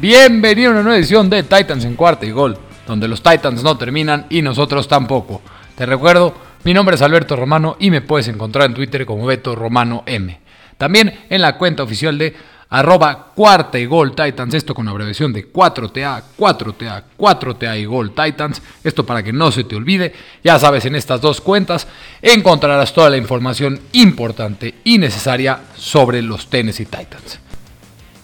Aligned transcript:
Bienvenido 0.00 0.70
a 0.70 0.72
una 0.72 0.82
nueva 0.82 0.96
edición 0.96 1.28
de 1.28 1.42
Titans 1.42 1.84
en 1.84 1.94
cuarta 1.94 2.24
y 2.24 2.30
gol, 2.30 2.56
donde 2.86 3.06
los 3.06 3.22
Titans 3.22 3.62
no 3.62 3.76
terminan 3.76 4.24
y 4.30 4.40
nosotros 4.40 4.88
tampoco. 4.88 5.42
Te 5.76 5.84
recuerdo, 5.84 6.34
mi 6.64 6.72
nombre 6.72 6.96
es 6.96 7.02
Alberto 7.02 7.36
Romano 7.36 7.76
y 7.78 7.90
me 7.90 8.00
puedes 8.00 8.26
encontrar 8.28 8.64
en 8.64 8.72
Twitter 8.72 9.04
como 9.04 9.26
Beto 9.26 9.54
Romano 9.54 10.02
M. 10.06 10.40
También 10.78 11.26
en 11.28 11.42
la 11.42 11.58
cuenta 11.58 11.82
oficial 11.82 12.16
de 12.16 12.34
arroba 12.70 13.32
cuarta 13.34 13.78
y 13.78 13.84
gol 13.84 14.14
Titans, 14.14 14.54
esto 14.54 14.74
con 14.74 14.88
abreviación 14.88 15.34
de 15.34 15.52
4TA, 15.52 16.22
4TA, 16.38 17.02
4TA 17.18 17.78
y 17.78 17.84
gol 17.84 18.12
Titans, 18.14 18.62
esto 18.82 19.04
para 19.04 19.22
que 19.22 19.34
no 19.34 19.52
se 19.52 19.64
te 19.64 19.76
olvide, 19.76 20.14
ya 20.42 20.58
sabes, 20.58 20.86
en 20.86 20.94
estas 20.94 21.20
dos 21.20 21.42
cuentas 21.42 21.86
encontrarás 22.22 22.94
toda 22.94 23.10
la 23.10 23.18
información 23.18 23.78
importante 23.92 24.76
y 24.82 24.96
necesaria 24.96 25.60
sobre 25.76 26.22
los 26.22 26.48
Tennessee 26.48 26.86
Titans. 26.86 27.49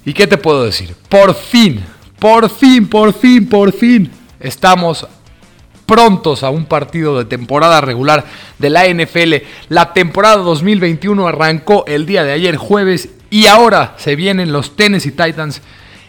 ¿Y 0.06 0.12
qué 0.12 0.28
te 0.28 0.38
puedo 0.38 0.65
decir? 0.65 0.95
Por 1.09 1.34
fin, 1.34 1.84
por 2.20 2.48
fin, 2.48 2.87
por 2.87 3.12
fin, 3.12 3.48
por 3.48 3.73
fin, 3.73 4.09
estamos 4.38 5.05
prontos 5.84 6.45
a 6.45 6.51
un 6.51 6.65
partido 6.65 7.19
de 7.19 7.24
temporada 7.24 7.80
regular 7.80 8.24
de 8.56 8.70
la 8.70 8.87
NFL. 8.87 9.34
La 9.69 9.92
temporada 9.92 10.37
2021 10.37 11.26
arrancó 11.26 11.85
el 11.88 12.07
día 12.07 12.23
de 12.23 12.30
ayer 12.30 12.57
jueves 12.57 13.09
y 13.30 13.46
ahora 13.46 13.95
se 13.96 14.15
vienen 14.15 14.52
los 14.52 14.76
Tennessee 14.76 15.10
Titans. 15.10 15.60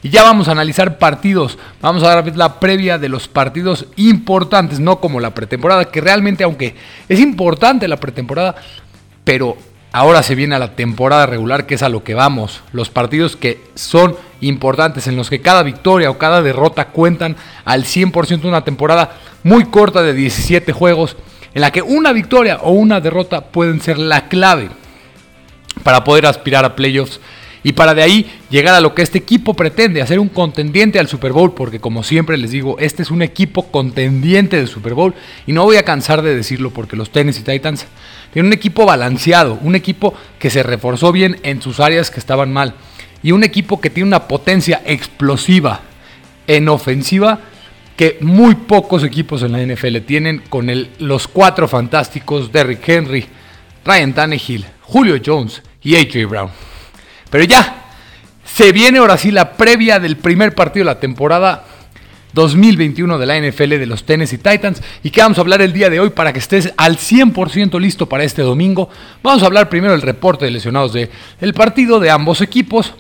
Y 0.04 0.10
ya 0.10 0.22
vamos 0.22 0.48
a 0.48 0.52
analizar 0.52 1.00
partidos. 1.00 1.58
Vamos 1.82 2.04
a 2.04 2.10
dar 2.10 2.38
la 2.38 2.60
previa 2.60 3.00
de 3.00 3.10
los 3.10 3.28
partidos 3.28 3.88
importantes, 3.96 4.80
no 4.80 5.00
como 5.00 5.20
la 5.20 5.34
pretemporada, 5.34 5.86
que 5.86 6.02
realmente, 6.02 6.44
aunque 6.44 6.76
es 7.10 7.20
importante 7.20 7.88
la 7.88 7.98
pretemporada, 7.98 8.58
pero 9.24 9.58
Ahora 9.92 10.22
se 10.22 10.36
viene 10.36 10.56
a 10.56 10.60
la 10.60 10.76
temporada 10.76 11.26
regular, 11.26 11.66
que 11.66 11.76
es 11.76 11.84
a 11.84 11.90
lo 11.90 12.04
que 12.04 12.14
vamos. 12.14 12.62
Los 12.74 12.90
partidos 12.90 13.36
que 13.36 13.62
son 13.76 14.16
importantes, 14.42 15.08
en 15.08 15.16
los 15.16 15.30
que 15.30 15.42
cada 15.42 15.64
victoria 15.64 16.12
o 16.12 16.18
cada 16.18 16.42
derrota 16.42 16.90
cuentan 16.90 17.36
al 17.66 17.86
100% 17.86 18.42
de 18.42 18.48
una 18.48 18.64
temporada 18.64 19.12
muy 19.44 19.66
corta 19.66 20.04
de 20.04 20.14
17 20.14 20.74
juegos, 20.74 21.16
en 21.54 21.62
la 21.62 21.72
que 21.72 21.82
una 21.82 22.12
victoria 22.12 22.60
o 22.62 22.72
una 22.72 23.00
derrota 23.00 23.42
pueden 23.42 23.82
ser 23.82 23.98
la 23.98 24.28
clave 24.28 24.70
para 25.84 26.04
poder 26.04 26.26
aspirar 26.26 26.66
a 26.66 26.76
playoffs 26.76 27.20
y 27.64 27.74
para 27.74 27.94
de 27.94 28.04
ahí 28.04 28.32
llegar 28.50 28.76
a 28.76 28.82
lo 28.82 28.94
que 28.94 29.02
este 29.02 29.18
equipo 29.18 29.54
pretende, 29.54 30.02
hacer 30.02 30.20
un 30.20 30.30
contendiente 30.30 31.00
al 31.00 31.08
Super 31.08 31.34
Bowl, 31.34 31.54
porque 31.54 31.80
como 31.80 32.04
siempre 32.04 32.38
les 32.38 32.52
digo, 32.52 32.78
este 32.80 33.02
es 33.02 33.12
un 33.12 33.22
equipo 33.22 33.72
contendiente 33.72 34.60
de 34.60 34.68
Super 34.68 34.94
Bowl 34.94 35.14
y 35.46 35.54
no 35.54 35.64
voy 35.64 35.78
a 35.78 35.84
cansar 35.84 36.22
de 36.22 36.36
decirlo 36.36 36.72
porque 36.72 36.96
los 36.96 37.10
Tennessee 37.10 37.44
Titans 37.44 37.86
tienen 38.32 38.48
un 38.48 38.54
equipo 38.54 38.86
balanceado, 38.86 39.60
un 39.62 39.76
equipo 39.76 40.14
que 40.40 40.50
se 40.50 40.64
reforzó 40.64 41.12
bien 41.12 41.40
en 41.44 41.62
sus 41.62 41.80
áreas 41.80 42.12
que 42.12 42.20
estaban 42.20 42.54
mal 42.54 42.76
y 43.24 43.32
un 43.32 43.44
equipo 43.44 43.82
que 43.82 43.90
tiene 43.90 44.08
una 44.08 44.28
potencia 44.28 44.82
explosiva 44.86 45.82
en 46.46 46.70
ofensiva 46.70 47.40
que 47.98 48.18
muy 48.22 48.54
pocos 48.54 49.04
equipos 49.04 49.42
en 49.42 49.52
la 49.52 49.66
NFL 49.66 49.98
tienen 50.06 50.44
con 50.50 50.68
los 51.00 51.28
cuatro 51.28 51.68
fantásticos 51.68 52.52
Derrick 52.52 52.88
Henry, 52.88 53.26
Ryan 53.84 54.14
Tannehill, 54.14 54.66
Julio 54.82 55.20
Jones 55.26 55.64
y 55.82 55.96
AJ 55.96 56.30
Brown. 56.30 56.50
Pero 57.30 57.44
ya, 57.44 57.86
se 58.46 58.72
viene 58.72 59.00
ahora 59.00 59.18
sí 59.18 59.32
la 59.32 59.54
previa 59.54 60.00
del 60.00 60.18
primer 60.18 60.56
partido 60.56 60.86
de 60.86 60.94
la 60.94 61.00
temporada 61.00 61.66
2021 62.34 63.18
de 63.18 63.26
la 63.26 63.40
NFL 63.40 63.70
de 63.70 63.86
los 63.86 64.04
Tennessee 64.04 64.38
Titans 64.38 64.82
y 65.04 65.10
que 65.10 65.22
vamos 65.22 65.38
a 65.38 65.42
hablar 65.42 65.62
el 65.62 65.74
día 65.74 65.90
de 65.90 66.00
hoy 66.00 66.12
para 66.12 66.32
que 66.34 66.40
estés 66.40 66.72
al 66.78 66.98
100% 66.98 67.80
listo 67.80 68.08
para 68.08 68.24
este 68.24 68.44
domingo. 68.44 68.90
Vamos 69.24 69.44
a 69.44 69.48
hablar 69.48 69.70
primero 69.70 69.94
del 69.94 70.02
reporte 70.02 70.46
de 70.46 70.52
lesionados 70.52 70.94
del 70.94 71.10
el 71.42 71.54
partido 71.54 72.00
de 72.00 72.10
ambos 72.10 72.42
equipos. 72.42 72.94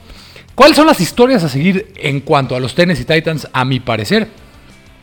¿Cuáles 0.55 0.75
son 0.75 0.87
las 0.87 0.99
historias 0.99 1.43
a 1.43 1.49
seguir 1.49 1.93
en 1.97 2.21
cuanto 2.21 2.55
a 2.55 2.59
los 2.59 2.73
Tennessee 2.73 3.05
Titans 3.05 3.47
a 3.53 3.63
mi 3.63 3.79
parecer? 3.79 4.27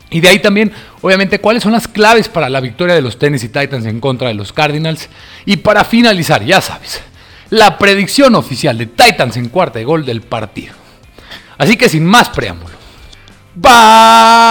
Y 0.09 0.19
de 0.19 0.27
ahí 0.27 0.39
también, 0.39 0.71
obviamente, 1.01 1.39
cuáles 1.39 1.63
son 1.63 1.71
las 1.71 1.87
claves 1.87 2.27
para 2.27 2.49
la 2.49 2.59
victoria 2.59 2.93
de 2.93 3.01
los 3.01 3.17
Tennessee 3.17 3.47
Titans 3.47 3.85
en 3.85 3.99
contra 4.01 4.27
de 4.27 4.33
los 4.33 4.51
Cardinals. 4.51 5.09
Y 5.45 5.57
para 5.57 5.85
finalizar, 5.85 6.43
ya 6.43 6.59
sabes, 6.59 7.01
la 7.49 7.77
predicción 7.77 8.35
oficial 8.35 8.77
de 8.77 8.87
Titans 8.87 9.37
en 9.37 9.49
cuarta 9.49 9.79
de 9.79 9.85
gol 9.85 10.05
del 10.05 10.21
partido. 10.21 10.73
Así 11.57 11.77
que 11.77 11.89
sin 11.89 12.05
más 12.05 12.29
preámbulo, 12.29 12.75
¡vámonos! 13.55 14.45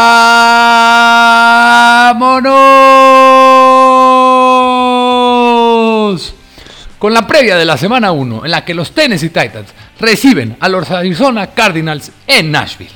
Con 6.98 7.12
la 7.12 7.26
previa 7.26 7.56
de 7.56 7.66
la 7.66 7.76
semana 7.76 8.12
1 8.12 8.46
en 8.46 8.50
la 8.50 8.64
que 8.64 8.72
los 8.72 8.92
Tennessee 8.92 9.28
Titans 9.28 9.74
reciben 10.00 10.56
a 10.60 10.68
los 10.70 10.90
Arizona 10.90 11.48
Cardinals 11.48 12.12
en 12.26 12.50
Nashville. 12.50 12.90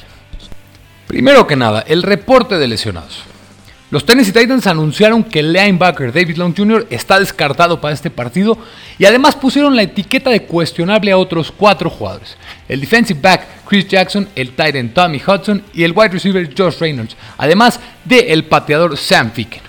Primero 1.07 1.47
que 1.47 1.57
nada, 1.57 1.85
el 1.87 2.03
reporte 2.03 2.57
de 2.57 2.69
lesionados. 2.69 3.25
Los 3.91 4.05
Tennessee 4.05 4.33
Titans 4.33 4.67
anunciaron 4.67 5.25
que 5.25 5.39
el 5.39 5.51
linebacker 5.51 6.13
David 6.13 6.37
Long 6.37 6.55
Jr. 6.55 6.87
está 6.91 7.19
descartado 7.19 7.81
para 7.81 7.95
este 7.95 8.11
partido 8.11 8.59
y 8.99 9.07
además 9.07 9.35
pusieron 9.35 9.75
la 9.75 9.81
etiqueta 9.81 10.29
de 10.29 10.43
cuestionable 10.43 11.11
a 11.11 11.17
otros 11.17 11.51
cuatro 11.51 11.89
jugadores. 11.89 12.37
El 12.69 12.83
defensive 12.83 13.19
back 13.19 13.47
Chris 13.67 13.89
Jackson, 13.89 14.29
el 14.35 14.53
tight 14.53 14.75
end 14.75 14.93
Tommy 14.93 15.23
Hudson 15.27 15.63
y 15.73 15.85
el 15.85 15.93
wide 15.93 16.11
receiver 16.11 16.55
Josh 16.55 16.79
Reynolds, 16.79 17.17
además 17.39 17.81
de 18.05 18.31
el 18.31 18.45
pateador 18.45 18.99
Sam 18.99 19.33
Ficken. 19.33 19.63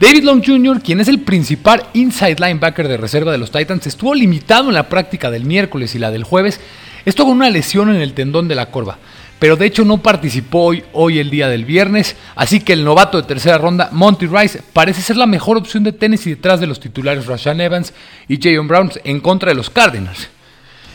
David 0.00 0.24
Long 0.24 0.42
Jr., 0.42 0.80
quien 0.80 1.00
es 1.00 1.08
el 1.08 1.20
principal 1.20 1.84
inside 1.92 2.36
linebacker 2.40 2.88
de 2.88 2.96
reserva 2.96 3.30
de 3.30 3.38
los 3.38 3.50
Titans, 3.50 3.86
estuvo 3.86 4.14
limitado 4.14 4.68
en 4.68 4.74
la 4.74 4.88
práctica 4.88 5.30
del 5.30 5.44
miércoles 5.44 5.94
y 5.94 5.98
la 5.98 6.10
del 6.10 6.24
jueves, 6.24 6.60
esto 7.04 7.24
con 7.24 7.34
una 7.34 7.50
lesión 7.50 7.94
en 7.94 8.00
el 8.00 8.14
tendón 8.14 8.48
de 8.48 8.54
la 8.54 8.70
corva 8.70 8.96
pero 9.44 9.56
de 9.56 9.66
hecho 9.66 9.84
no 9.84 9.98
participó 9.98 10.62
hoy, 10.62 10.84
hoy 10.94 11.18
el 11.18 11.28
día 11.28 11.48
del 11.48 11.66
viernes, 11.66 12.16
así 12.34 12.60
que 12.60 12.72
el 12.72 12.82
novato 12.82 13.20
de 13.20 13.28
tercera 13.28 13.58
ronda, 13.58 13.90
Monty 13.92 14.26
Rice, 14.26 14.62
parece 14.72 15.02
ser 15.02 15.18
la 15.18 15.26
mejor 15.26 15.58
opción 15.58 15.84
de 15.84 15.90
y 16.00 16.30
detrás 16.30 16.60
de 16.60 16.66
los 16.66 16.80
titulares 16.80 17.26
Rashan 17.26 17.60
Evans 17.60 17.92
y 18.26 18.40
Jayon 18.40 18.66
Brown 18.66 18.90
en 19.04 19.20
contra 19.20 19.50
de 19.50 19.54
los 19.54 19.68
Cardinals. 19.68 20.30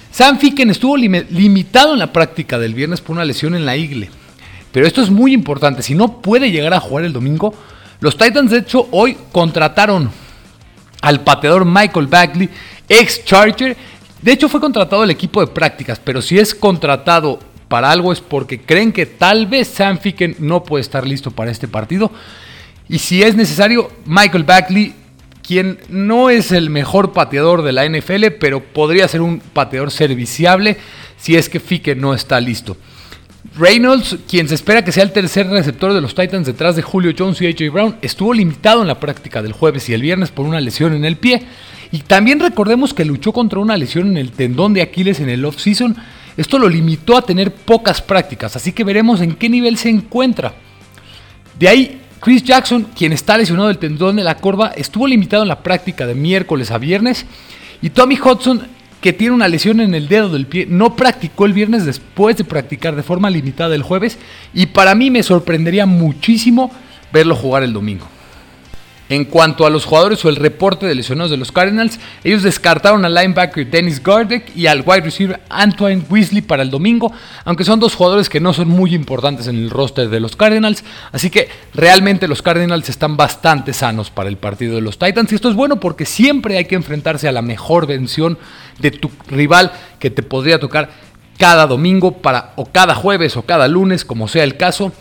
Sam 0.09 0.39
Ficken 0.39 0.71
estuvo 0.71 0.97
limitado 0.97 1.93
en 1.93 1.99
la 1.99 2.11
práctica 2.11 2.57
del 2.57 2.73
viernes 2.73 3.01
por 3.01 3.17
una 3.17 3.23
lesión 3.23 3.53
en 3.53 3.67
la 3.67 3.77
igle, 3.77 4.09
pero 4.71 4.87
esto 4.87 5.03
es 5.03 5.11
muy 5.11 5.31
importante, 5.31 5.83
si 5.83 5.93
no 5.93 6.19
puede 6.19 6.49
llegar 6.49 6.73
a 6.73 6.79
jugar 6.79 7.05
el 7.05 7.13
domingo, 7.13 7.53
los 7.99 8.17
Titans 8.17 8.49
de 8.49 8.57
hecho 8.57 8.87
hoy 8.89 9.15
contrataron 9.31 10.09
al 11.01 11.21
pateador 11.21 11.65
Michael 11.65 12.07
Bagley, 12.07 12.49
ex 12.89 13.23
Charger, 13.25 13.77
de 14.23 14.31
hecho 14.31 14.49
fue 14.49 14.59
contratado 14.59 15.03
el 15.03 15.11
equipo 15.11 15.39
de 15.39 15.53
prácticas, 15.53 16.01
pero 16.03 16.19
si 16.19 16.39
es 16.39 16.55
contratado 16.55 17.47
para 17.69 17.91
algo 17.91 18.11
es 18.11 18.19
porque 18.19 18.59
creen 18.59 18.91
que 18.91 19.05
tal 19.05 19.47
vez 19.47 19.69
Sam 19.69 19.99
Ficken 19.99 20.35
no 20.39 20.63
puede 20.63 20.81
estar 20.81 21.07
listo 21.07 21.31
para 21.31 21.51
este 21.51 21.67
partido. 21.67 22.11
Y 22.89 22.97
si 22.99 23.21
es 23.21 23.35
necesario, 23.35 23.89
Michael 24.05 24.43
Backley, 24.43 24.95
quien 25.47 25.77
no 25.87 26.29
es 26.31 26.51
el 26.51 26.71
mejor 26.71 27.13
pateador 27.13 27.61
de 27.61 27.71
la 27.71 27.87
NFL, 27.87 28.31
pero 28.39 28.61
podría 28.61 29.07
ser 29.07 29.21
un 29.21 29.39
pateador 29.39 29.91
serviciable 29.91 30.77
si 31.17 31.35
es 31.35 31.47
que 31.47 31.59
Ficken 31.59 32.01
no 32.01 32.13
está 32.13 32.41
listo. 32.41 32.75
Reynolds, 33.55 34.17
quien 34.27 34.47
se 34.47 34.55
espera 34.55 34.83
que 34.83 34.91
sea 34.91 35.03
el 35.03 35.11
tercer 35.11 35.47
receptor 35.47 35.93
de 35.93 36.01
los 36.01 36.15
Titans 36.15 36.47
detrás 36.47 36.75
de 36.75 36.81
Julio 36.81 37.13
Jones 37.17 37.41
y 37.41 37.47
AJ 37.47 37.71
Brown, 37.71 37.95
estuvo 38.01 38.33
limitado 38.33 38.81
en 38.81 38.87
la 38.87 38.99
práctica 38.99 39.41
del 39.41 39.53
jueves 39.53 39.87
y 39.89 39.93
el 39.93 40.01
viernes 40.01 40.31
por 40.31 40.45
una 40.45 40.59
lesión 40.59 40.93
en 40.93 41.05
el 41.05 41.17
pie. 41.17 41.43
Y 41.91 41.99
también 41.99 42.39
recordemos 42.39 42.93
que 42.93 43.05
luchó 43.05 43.31
contra 43.31 43.59
una 43.59 43.77
lesión 43.77 44.07
en 44.07 44.17
el 44.17 44.31
tendón 44.31 44.73
de 44.73 44.81
Aquiles 44.81 45.19
en 45.19 45.29
el 45.29 45.45
off-season 45.45 45.95
esto 46.39 46.57
lo 46.57 46.69
limitó 46.69 47.17
a 47.17 47.21
tener 47.21 47.53
pocas 47.53 48.01
prácticas, 48.01 48.55
así 48.55 48.71
que 48.71 48.85
veremos 48.85 49.19
en 49.19 49.35
qué 49.35 49.49
nivel 49.49 49.77
se 49.77 49.89
encuentra. 49.89 50.53
De 51.59 51.67
ahí, 51.67 52.01
Chris 52.21 52.43
Jackson, 52.43 52.87
quien 52.95 53.11
está 53.11 53.37
lesionado 53.37 53.67
del 53.67 53.77
tendón 53.77 54.15
de 54.15 54.23
la 54.23 54.35
corva, 54.35 54.69
estuvo 54.69 55.05
limitado 55.05 55.43
en 55.43 55.49
la 55.49 55.61
práctica 55.61 56.07
de 56.07 56.15
miércoles 56.15 56.71
a 56.71 56.77
viernes. 56.77 57.25
Y 57.81 57.89
Tommy 57.89 58.17
Hudson, 58.17 58.67
que 59.01 59.11
tiene 59.11 59.35
una 59.35 59.49
lesión 59.49 59.81
en 59.81 59.93
el 59.93 60.07
dedo 60.07 60.29
del 60.29 60.45
pie, 60.45 60.65
no 60.65 60.95
practicó 60.95 61.45
el 61.45 61.51
viernes 61.51 61.85
después 61.85 62.37
de 62.37 62.45
practicar 62.45 62.95
de 62.95 63.03
forma 63.03 63.29
limitada 63.29 63.75
el 63.75 63.83
jueves. 63.83 64.17
Y 64.53 64.67
para 64.67 64.95
mí 64.95 65.11
me 65.11 65.23
sorprendería 65.23 65.85
muchísimo 65.85 66.71
verlo 67.11 67.35
jugar 67.35 67.63
el 67.63 67.73
domingo. 67.73 68.07
En 69.09 69.25
cuanto 69.25 69.65
a 69.65 69.71
los 69.71 69.85
jugadores 69.85 70.23
o 70.23 70.29
el 70.29 70.35
reporte 70.35 70.85
de 70.85 70.93
lesionados 70.93 71.31
de 71.31 71.37
los 71.37 71.51
Cardinals, 71.51 71.99
ellos 72.23 72.43
descartaron 72.43 73.03
al 73.05 73.15
linebacker 73.15 73.69
Dennis 73.69 74.03
Gardeck 74.03 74.55
y 74.55 74.67
al 74.67 74.83
wide 74.85 75.01
receiver 75.01 75.41
Antoine 75.49 76.03
Weasley 76.07 76.43
para 76.43 76.61
el 76.61 76.69
domingo, 76.69 77.11
aunque 77.43 77.63
son 77.63 77.79
dos 77.79 77.95
jugadores 77.95 78.29
que 78.29 78.39
no 78.39 78.53
son 78.53 78.67
muy 78.67 78.93
importantes 78.93 79.47
en 79.47 79.55
el 79.55 79.71
roster 79.71 80.09
de 80.09 80.19
los 80.19 80.35
Cardinals, 80.35 80.83
así 81.11 81.31
que 81.31 81.49
realmente 81.73 82.27
los 82.27 82.43
Cardinals 82.43 82.87
están 82.87 83.17
bastante 83.17 83.73
sanos 83.73 84.11
para 84.11 84.29
el 84.29 84.37
partido 84.37 84.75
de 84.75 84.81
los 84.81 84.99
Titans 84.99 85.31
y 85.31 85.35
esto 85.35 85.49
es 85.49 85.55
bueno 85.55 85.79
porque 85.79 86.05
siempre 86.05 86.57
hay 86.57 86.65
que 86.65 86.75
enfrentarse 86.75 87.27
a 87.27 87.31
la 87.31 87.41
mejor 87.41 87.87
versión 87.87 88.37
de 88.77 88.91
tu 88.91 89.09
rival 89.27 89.71
que 89.97 90.11
te 90.11 90.21
podría 90.21 90.59
tocar 90.59 90.91
cada 91.39 91.65
domingo 91.65 92.17
para 92.17 92.53
o 92.57 92.65
cada 92.65 92.93
jueves 92.93 93.37
o 93.37 93.41
cada 93.41 93.67
lunes, 93.67 94.05
como 94.05 94.27
sea 94.27 94.43
el 94.43 94.57
caso. 94.57 94.91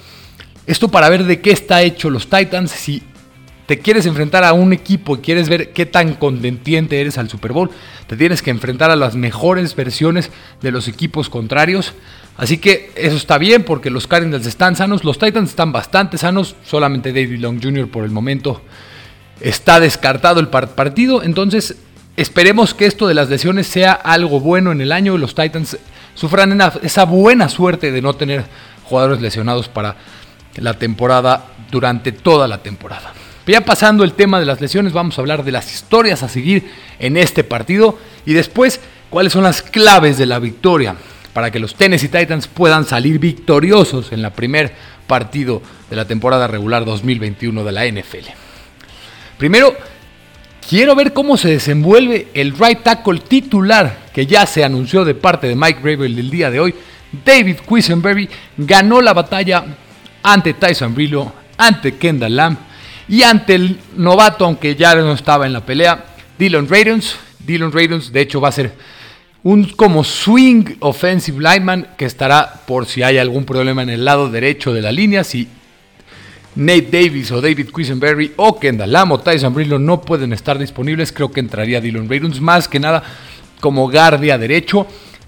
Esto 0.66 0.88
para 0.88 1.08
ver 1.08 1.25
de 1.25 1.40
qué 1.40 1.50
está 1.50 1.82
hecho 1.82 2.11
los 2.11 2.28
Titans, 2.28 2.70
si 2.70 3.02
te 3.68 3.80
quieres 3.80 4.06
enfrentar 4.06 4.44
a 4.44 4.54
un 4.54 4.72
equipo 4.72 5.16
y 5.16 5.18
quieres 5.18 5.50
ver 5.50 5.74
qué 5.74 5.84
tan 5.84 6.14
contendiente 6.14 7.02
eres 7.02 7.18
al 7.18 7.28
Super 7.28 7.52
Bowl, 7.52 7.70
te 8.06 8.16
tienes 8.16 8.40
que 8.40 8.50
enfrentar 8.50 8.90
a 8.90 8.96
las 8.96 9.14
mejores 9.14 9.76
versiones 9.76 10.30
de 10.62 10.70
los 10.70 10.88
equipos 10.88 11.28
contrarios. 11.28 11.92
Así 12.38 12.56
que 12.56 12.90
eso 12.94 13.16
está 13.16 13.36
bien 13.36 13.64
porque 13.64 13.90
los 13.90 14.06
Cardinals 14.06 14.46
están 14.46 14.74
sanos, 14.74 15.04
los 15.04 15.18
Titans 15.18 15.50
están 15.50 15.70
bastante 15.70 16.16
sanos, 16.16 16.56
solamente 16.64 17.12
David 17.12 17.40
Long 17.40 17.62
Jr. 17.62 17.90
por 17.90 18.04
el 18.04 18.10
momento 18.10 18.62
está 19.38 19.80
descartado 19.80 20.40
el 20.40 20.48
partido, 20.48 21.22
entonces 21.22 21.76
esperemos 22.16 22.72
que 22.72 22.86
esto 22.86 23.06
de 23.06 23.12
las 23.12 23.28
lesiones 23.28 23.66
sea 23.66 23.92
algo 23.92 24.40
bueno 24.40 24.72
en 24.72 24.80
el 24.80 24.92
año 24.92 25.14
y 25.14 25.18
los 25.18 25.34
Titans 25.34 25.76
sufran 26.14 26.58
esa 26.82 27.04
buena 27.04 27.50
suerte 27.50 27.92
de 27.92 28.00
no 28.00 28.14
tener 28.14 28.46
jugadores 28.84 29.20
lesionados 29.20 29.68
para 29.68 29.96
la 30.56 30.72
temporada 30.72 31.48
durante 31.70 32.12
toda 32.12 32.48
la 32.48 32.62
temporada. 32.62 33.12
Ya 33.48 33.62
pasando 33.62 34.04
el 34.04 34.12
tema 34.12 34.38
de 34.40 34.44
las 34.44 34.60
lesiones, 34.60 34.92
vamos 34.92 35.16
a 35.16 35.22
hablar 35.22 35.42
de 35.42 35.52
las 35.52 35.72
historias 35.72 36.22
a 36.22 36.28
seguir 36.28 36.70
en 36.98 37.16
este 37.16 37.44
partido 37.44 37.98
y 38.26 38.34
después 38.34 38.78
cuáles 39.08 39.32
son 39.32 39.42
las 39.42 39.62
claves 39.62 40.18
de 40.18 40.26
la 40.26 40.38
victoria 40.38 40.96
para 41.32 41.50
que 41.50 41.58
los 41.58 41.74
Tennessee 41.74 42.08
Titans 42.08 42.46
puedan 42.46 42.84
salir 42.84 43.18
victoriosos 43.18 44.12
en 44.12 44.22
el 44.22 44.30
primer 44.32 44.74
partido 45.06 45.62
de 45.88 45.96
la 45.96 46.04
temporada 46.04 46.46
regular 46.46 46.84
2021 46.84 47.64
de 47.64 47.72
la 47.72 47.86
NFL. 47.86 48.28
Primero, 49.38 49.74
quiero 50.68 50.94
ver 50.94 51.14
cómo 51.14 51.38
se 51.38 51.48
desenvuelve 51.48 52.28
el 52.34 52.52
right 52.52 52.82
tackle 52.82 53.20
titular 53.20 54.08
que 54.12 54.26
ya 54.26 54.44
se 54.44 54.62
anunció 54.62 55.06
de 55.06 55.14
parte 55.14 55.48
de 55.48 55.56
Mike 55.56 55.80
Gravel 55.82 56.18
el 56.18 56.30
día 56.30 56.50
de 56.50 56.60
hoy. 56.60 56.74
David 57.24 57.56
Quisenberry 57.66 58.28
ganó 58.58 59.00
la 59.00 59.14
batalla 59.14 59.64
ante 60.22 60.52
Tyson 60.52 60.94
Brillo, 60.94 61.32
ante 61.56 61.96
Kendall 61.96 62.36
Lamb 62.36 62.67
y 63.08 63.22
ante 63.22 63.55
el 63.55 63.78
novato, 63.96 64.44
aunque 64.44 64.76
ya 64.76 64.94
no 64.94 65.12
estaba 65.12 65.46
en 65.46 65.52
la 65.52 65.64
pelea, 65.64 66.05
Dylan 66.38 66.69
Radons. 66.69 67.16
Dylan 67.38 67.72
Radons, 67.72 68.12
de 68.12 68.20
hecho, 68.20 68.40
va 68.40 68.49
a 68.49 68.52
ser 68.52 68.72
un 69.43 69.64
como 69.64 70.05
swing 70.05 70.76
offensive 70.81 71.38
lineman 71.38 71.88
que 71.96 72.05
estará 72.05 72.62
por 72.66 72.87
si 72.87 73.02
hay 73.02 73.19
algún 73.19 73.44
problema 73.44 73.82
en 73.82 73.90
el 73.90 74.05
lado 74.05 74.28
derecho 74.28 74.75
de 74.75 74.82
la 74.82 74.93
línea, 74.93 75.25
si 75.25 75.49
Nate 76.56 76.88
Davis 76.90 77.31
o 77.31 77.40
David 77.40 77.69
Quisenberry 77.75 78.32
o 78.37 78.58
Kendall 78.58 78.93
Lam 78.93 79.12
o 79.12 79.20
Tyson 79.20 79.54
Brillo 79.54 79.78
no 79.78 80.00
pueden 80.00 80.32
estar 80.32 80.58
disponibles, 80.58 81.12
creo 81.12 81.31
que 81.31 81.40
entraría 81.40 81.81
Dylan 81.81 82.08
Raidens 82.08 82.40
más 82.40 82.66
que 82.66 82.81
nada 82.81 83.02
como 83.61 83.90
guardia 83.90 84.37
derecho. 84.37 84.87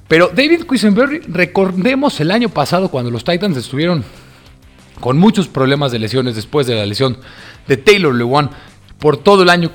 Pero 0.08 0.30
David 0.34 0.64
Quisenberry, 0.68 1.20
recordemos 1.28 2.20
el 2.20 2.32
año 2.32 2.48
pasado 2.48 2.88
cuando 2.88 3.12
los 3.12 3.22
Titans 3.22 3.56
estuvieron 3.56 4.04
con 4.98 5.18
muchos 5.18 5.46
problemas 5.46 5.92
de 5.92 6.00
lesiones 6.00 6.34
después 6.34 6.66
de 6.66 6.74
la 6.74 6.84
lesión 6.84 7.16
de 7.66 7.76
Taylor 7.76 8.14
Lewan 8.14 8.50
por 8.98 9.16
todo 9.16 9.42
el 9.42 9.50
año 9.50 9.70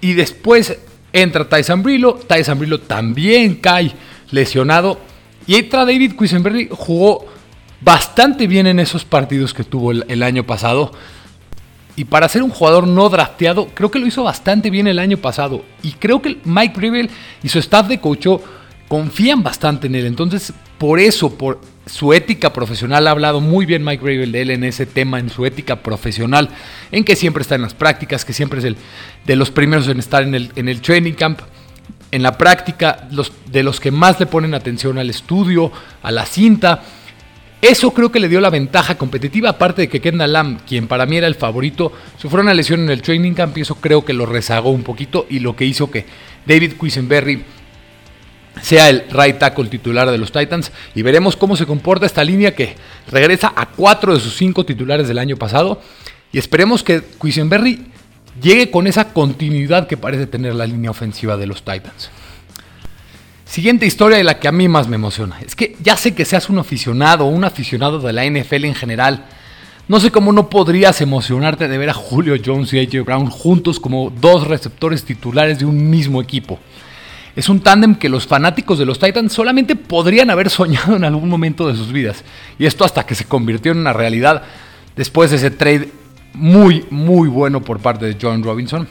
y 0.00 0.14
después 0.14 0.78
Entra 1.12 1.48
Tyson 1.48 1.82
Brillo, 1.82 2.14
Tyson 2.14 2.58
Brillo 2.58 2.80
también 2.80 3.56
cae 3.56 3.92
lesionado. 4.30 4.98
Y 5.46 5.56
entra 5.56 5.84
David 5.84 6.12
Quisenberry, 6.16 6.68
jugó 6.70 7.26
bastante 7.80 8.46
bien 8.46 8.66
en 8.66 8.78
esos 8.78 9.04
partidos 9.04 9.52
que 9.52 9.64
tuvo 9.64 9.90
el, 9.90 10.22
año 10.22 10.44
pasado. 10.44 10.92
Y 11.96 12.04
para 12.04 12.28
ser 12.28 12.42
un 12.42 12.50
jugador 12.50 12.86
no 12.86 13.08
drafteado, 13.08 13.68
creo 13.74 13.90
que 13.90 13.98
lo 13.98 14.06
hizo 14.06 14.22
bastante 14.22 14.70
bien 14.70 14.86
el 14.86 14.98
año 14.98 15.16
pasado. 15.16 15.64
Y 15.82 15.92
creo 15.92 16.22
que 16.22 16.38
Mike 16.44 16.80
Rivel 16.80 17.10
y 17.42 17.48
su 17.48 17.58
staff 17.58 17.88
de 17.88 18.00
coach 18.00 18.26
confían 18.86 19.42
bastante 19.42 19.88
en 19.88 19.96
él. 19.96 20.06
Entonces, 20.06 20.52
por 20.78 21.00
eso, 21.00 21.36
por 21.36 21.60
su 21.86 22.12
ética 22.12 22.52
profesional, 22.52 23.06
ha 23.06 23.10
hablado 23.10 23.40
muy 23.40 23.66
bien 23.66 23.84
Mike 23.84 24.04
Gravel 24.04 24.32
de 24.32 24.42
él 24.42 24.50
en 24.50 24.64
ese 24.64 24.86
tema, 24.86 25.18
en 25.18 25.30
su 25.30 25.46
ética 25.46 25.76
profesional, 25.76 26.50
en 26.92 27.04
que 27.04 27.16
siempre 27.16 27.42
está 27.42 27.54
en 27.54 27.62
las 27.62 27.74
prácticas, 27.74 28.24
que 28.24 28.32
siempre 28.32 28.58
es 28.58 28.64
el 28.64 28.76
de 29.26 29.36
los 29.36 29.50
primeros 29.50 29.88
en 29.88 29.98
estar 29.98 30.22
en 30.22 30.34
el, 30.34 30.50
en 30.56 30.68
el 30.68 30.80
training 30.80 31.14
camp, 31.14 31.40
en 32.12 32.22
la 32.22 32.36
práctica, 32.36 33.08
los, 33.10 33.32
de 33.50 33.62
los 33.62 33.80
que 33.80 33.90
más 33.90 34.18
le 34.20 34.26
ponen 34.26 34.54
atención 34.54 34.98
al 34.98 35.10
estudio, 35.10 35.72
a 36.02 36.10
la 36.10 36.26
cinta. 36.26 36.82
Eso 37.62 37.92
creo 37.92 38.10
que 38.10 38.20
le 38.20 38.28
dio 38.28 38.40
la 38.40 38.50
ventaja 38.50 38.96
competitiva, 38.96 39.50
aparte 39.50 39.82
de 39.82 39.88
que 39.88 40.00
Kendall 40.00 40.32
Lamb, 40.32 40.60
quien 40.66 40.86
para 40.86 41.06
mí 41.06 41.16
era 41.16 41.26
el 41.26 41.34
favorito, 41.34 41.92
sufrió 42.18 42.42
una 42.42 42.54
lesión 42.54 42.80
en 42.80 42.90
el 42.90 43.02
training 43.02 43.34
camp 43.34 43.56
y 43.58 43.62
eso 43.62 43.74
creo 43.76 44.04
que 44.04 44.14
lo 44.14 44.26
rezagó 44.26 44.70
un 44.70 44.82
poquito 44.82 45.26
y 45.28 45.40
lo 45.40 45.54
que 45.54 45.66
hizo 45.66 45.90
que 45.90 46.06
David 46.46 46.72
Quisenberry 46.80 47.44
sea 48.62 48.88
el 48.88 49.04
right 49.10 49.38
tackle 49.38 49.68
titular 49.68 50.10
de 50.10 50.18
los 50.18 50.32
Titans 50.32 50.72
y 50.94 51.02
veremos 51.02 51.36
cómo 51.36 51.56
se 51.56 51.66
comporta 51.66 52.06
esta 52.06 52.24
línea 52.24 52.54
que 52.54 52.76
regresa 53.10 53.52
a 53.54 53.66
cuatro 53.66 54.14
de 54.14 54.20
sus 54.20 54.36
cinco 54.36 54.64
titulares 54.64 55.08
del 55.08 55.18
año 55.18 55.36
pasado 55.36 55.80
y 56.32 56.38
esperemos 56.38 56.82
que 56.82 57.02
Quisenberry 57.20 57.86
llegue 58.40 58.70
con 58.70 58.86
esa 58.86 59.12
continuidad 59.12 59.86
que 59.86 59.96
parece 59.96 60.26
tener 60.26 60.54
la 60.54 60.66
línea 60.66 60.90
ofensiva 60.90 61.36
de 61.36 61.46
los 61.46 61.62
Titans. 61.62 62.10
Siguiente 63.44 63.84
historia 63.84 64.20
y 64.20 64.22
la 64.22 64.38
que 64.38 64.46
a 64.46 64.52
mí 64.52 64.68
más 64.68 64.86
me 64.86 64.94
emociona. 64.94 65.40
Es 65.44 65.56
que 65.56 65.76
ya 65.82 65.96
sé 65.96 66.14
que 66.14 66.24
seas 66.24 66.48
un 66.48 66.60
aficionado 66.60 67.24
o 67.24 67.28
un 67.28 67.42
aficionado 67.42 67.98
de 67.98 68.12
la 68.12 68.24
NFL 68.24 68.64
en 68.64 68.76
general. 68.76 69.24
No 69.88 69.98
sé 69.98 70.12
cómo 70.12 70.32
no 70.32 70.48
podrías 70.48 71.00
emocionarte 71.00 71.66
de 71.66 71.76
ver 71.76 71.90
a 71.90 71.94
Julio 71.94 72.36
Jones 72.44 72.72
y 72.72 72.78
AJ 72.78 73.04
Brown 73.04 73.26
juntos 73.28 73.80
como 73.80 74.10
dos 74.10 74.46
receptores 74.46 75.04
titulares 75.04 75.58
de 75.58 75.64
un 75.64 75.90
mismo 75.90 76.22
equipo. 76.22 76.60
Es 77.36 77.48
un 77.48 77.60
tándem 77.60 77.94
que 77.94 78.08
los 78.08 78.26
fanáticos 78.26 78.78
de 78.78 78.84
los 78.84 78.98
Titans 78.98 79.32
solamente 79.32 79.76
podrían 79.76 80.30
haber 80.30 80.50
soñado 80.50 80.96
en 80.96 81.04
algún 81.04 81.28
momento 81.28 81.68
de 81.68 81.76
sus 81.76 81.92
vidas. 81.92 82.24
Y 82.58 82.66
esto 82.66 82.84
hasta 82.84 83.06
que 83.06 83.14
se 83.14 83.24
convirtió 83.24 83.72
en 83.72 83.78
una 83.78 83.92
realidad 83.92 84.42
después 84.96 85.30
de 85.30 85.36
ese 85.36 85.50
trade 85.50 85.90
muy, 86.34 86.84
muy 86.90 87.28
bueno 87.28 87.60
por 87.60 87.80
parte 87.80 88.06
de 88.06 88.16
John 88.20 88.42
Robinson. 88.42 88.88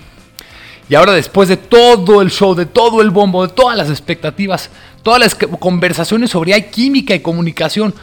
Y 0.89 0.95
ahora 0.95 1.13
después 1.13 1.47
de 1.47 1.57
todo 1.57 2.21
el 2.21 2.31
show, 2.31 2.55
de 2.55 2.65
todo 2.65 3.01
el 3.01 3.11
bombo, 3.11 3.45
de 3.45 3.53
todas 3.53 3.77
las 3.77 3.89
expectativas, 3.89 4.71
todas 5.03 5.19
las 5.19 5.35
conversaciones 5.35 6.31
sobre 6.31 6.53
hay 6.53 6.63
química 6.63 7.13
y 7.13 7.19
comunicación, 7.19 7.93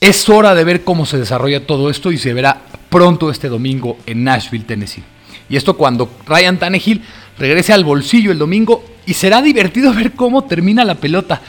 es 0.00 0.28
hora 0.28 0.54
de 0.54 0.62
ver 0.62 0.84
cómo 0.84 1.04
se 1.04 1.18
desarrolla 1.18 1.66
todo 1.66 1.90
esto 1.90 2.12
y 2.12 2.18
se 2.18 2.32
verá 2.32 2.62
pronto 2.90 3.30
este 3.30 3.48
domingo 3.48 3.96
en 4.06 4.22
Nashville, 4.22 4.64
Tennessee. 4.64 5.02
Y 5.48 5.56
esto 5.56 5.76
cuando 5.76 6.10
Ryan 6.26 6.58
Tannehill 6.58 7.02
regrese 7.38 7.72
al 7.72 7.84
bolsillo 7.84 8.30
el 8.30 8.38
domingo 8.38 8.84
y 9.06 9.14
será 9.14 9.40
divertido 9.40 9.94
ver 9.94 10.12
cómo 10.12 10.44
termina 10.44 10.84
la 10.84 10.96
pelota, 10.96 11.40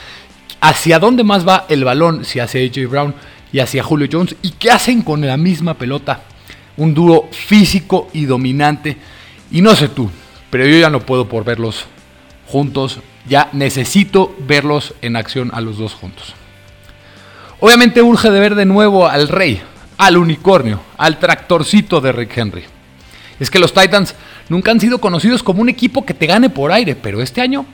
hacia 0.60 0.98
dónde 0.98 1.24
más 1.24 1.46
va 1.46 1.66
el 1.68 1.84
balón, 1.84 2.24
si 2.24 2.40
hacia 2.40 2.60
AJ 2.60 2.88
Brown 2.88 3.14
y 3.52 3.58
hacia 3.58 3.82
Julio 3.82 4.08
Jones, 4.10 4.36
y 4.42 4.52
qué 4.52 4.70
hacen 4.70 5.02
con 5.02 5.20
la 5.20 5.36
misma 5.36 5.74
pelota. 5.74 6.22
Un 6.76 6.94
dúo 6.94 7.28
físico 7.32 8.08
y 8.12 8.24
dominante. 8.24 8.96
Y 9.50 9.60
no 9.60 9.74
sé 9.74 9.88
tú, 9.88 10.08
pero 10.50 10.66
yo 10.66 10.78
ya 10.78 10.90
no 10.90 11.00
puedo 11.00 11.28
por 11.28 11.44
verlos 11.44 11.86
juntos. 12.46 13.00
Ya 13.28 13.48
necesito 13.52 14.34
verlos 14.46 14.94
en 15.02 15.16
acción 15.16 15.50
a 15.52 15.60
los 15.60 15.78
dos 15.78 15.94
juntos. 15.94 16.34
Obviamente 17.60 18.00
urge 18.00 18.30
de 18.30 18.40
ver 18.40 18.54
de 18.54 18.64
nuevo 18.64 19.08
al 19.08 19.26
rey, 19.26 19.60
al 19.96 20.16
unicornio, 20.16 20.80
al 20.96 21.18
tractorcito 21.18 22.00
de 22.00 22.12
Rick 22.12 22.38
Henry. 22.38 22.64
Es 23.40 23.50
que 23.50 23.58
los 23.58 23.74
Titans 23.74 24.14
nunca 24.48 24.70
han 24.70 24.80
sido 24.80 24.98
conocidos 25.00 25.42
como 25.42 25.62
un 25.62 25.68
equipo 25.68 26.04
que 26.04 26.14
te 26.14 26.26
gane 26.26 26.50
por 26.50 26.72
aire, 26.72 26.94
pero 26.94 27.22
este 27.22 27.40
año 27.40 27.66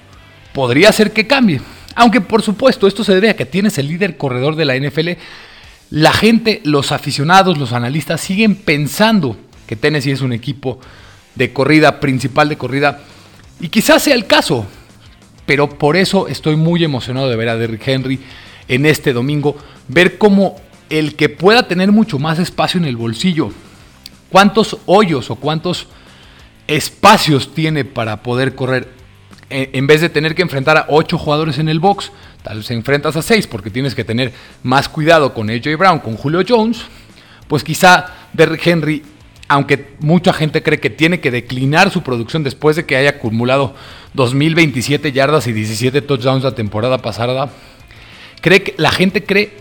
podría 0.53 0.93
ser 0.93 1.13
que 1.13 1.27
cambie. 1.27 1.61
Aunque 1.95 2.21
por 2.21 2.43
supuesto 2.43 2.87
esto 2.87 3.05
se 3.05 3.15
debe 3.15 3.31
a 3.31 3.37
que 3.37 3.47
tienes 3.47 3.79
el 3.79 3.89
líder 3.89 4.17
corredor 4.17 4.57
de 4.57 4.65
la 4.65 4.77
NFL, 4.77 5.11
la 5.91 6.13
gente, 6.13 6.61
los 6.65 6.93
aficionados, 6.93 7.59
los 7.59 7.73
analistas 7.73 8.21
siguen 8.21 8.57
pensando 8.57 9.37
que 9.67 9.77
Tennessee 9.77 10.11
es 10.11 10.21
un 10.21 10.33
equipo 10.33 10.81
de 11.35 11.53
corrida, 11.53 12.01
principal 12.01 12.49
de 12.49 12.57
corrida, 12.57 13.01
y 13.61 13.69
quizás 13.69 14.03
sea 14.03 14.15
el 14.15 14.27
caso, 14.27 14.67
pero 15.47 15.69
por 15.69 15.97
eso 15.97 16.29
estoy 16.29 16.57
muy 16.57 16.85
emocionado 16.85 17.29
de 17.29 17.37
ver 17.37 17.49
a 17.49 17.57
Derrick 17.57 17.87
Henry 17.87 18.21
en 18.69 18.87
este 18.87 19.13
domingo, 19.13 19.57
ver 19.89 20.19
cómo 20.19 20.57
el 20.91 21.15
que 21.17 21.29
pueda 21.29 21.69
tener 21.69 21.93
mucho 21.93 22.19
más 22.19 22.39
espacio 22.39 22.79
en 22.79 22.87
el 22.87 22.97
bolsillo, 22.97 23.51
cuántos 24.31 24.79
hoyos 24.87 25.31
o 25.31 25.37
cuántos 25.37 25.89
espacios 26.69 27.55
tiene 27.55 27.85
para 27.85 28.23
poder 28.23 28.55
correr. 28.55 28.89
E, 29.51 29.71
en 29.75 29.87
vez 29.87 30.01
de 30.01 30.09
tener 30.09 30.35
que 30.35 30.43
enfrentar 30.43 30.77
a 30.77 30.87
8 30.89 31.19
jugadores 31.19 31.59
en 31.59 31.69
el 31.69 31.81
box, 31.81 32.11
tal 32.43 32.59
vez 32.59 32.71
enfrentas 32.71 33.17
a 33.17 33.23
6 33.23 33.47
porque 33.47 33.71
tienes 33.71 33.95
que 33.95 34.05
tener 34.05 34.33
más 34.63 34.89
cuidado 34.89 35.35
con 35.35 35.51
AJ 35.51 35.77
Brown, 35.79 35.99
con 35.99 36.17
Julio 36.17 36.43
Jones, 36.47 36.83
pues 37.49 37.63
quizá 37.63 38.07
Derrick 38.33 38.67
Henry, 38.67 39.03
aunque 39.49 39.95
mucha 40.01 40.33
gente 40.33 40.63
cree 40.63 40.81
que 40.81 40.91
tiene 40.91 41.21
que 41.21 41.31
declinar 41.31 41.91
su 41.91 42.03
producción 42.03 42.43
después 42.43 42.77
de 42.77 42.87
que 42.87 42.97
haya 42.97 43.11
acumulado 43.11 43.75
2027 44.15 45.13
yardas 45.13 45.47
y 45.47 45.53
17 45.53 46.01
touchdowns 46.03 46.45
la 46.45 46.55
temporada 46.55 46.99
pasada, 46.99 47.51
cree 48.41 48.63
que 48.63 48.75
la 48.79 48.91
gente 48.91 49.25
cree 49.25 49.53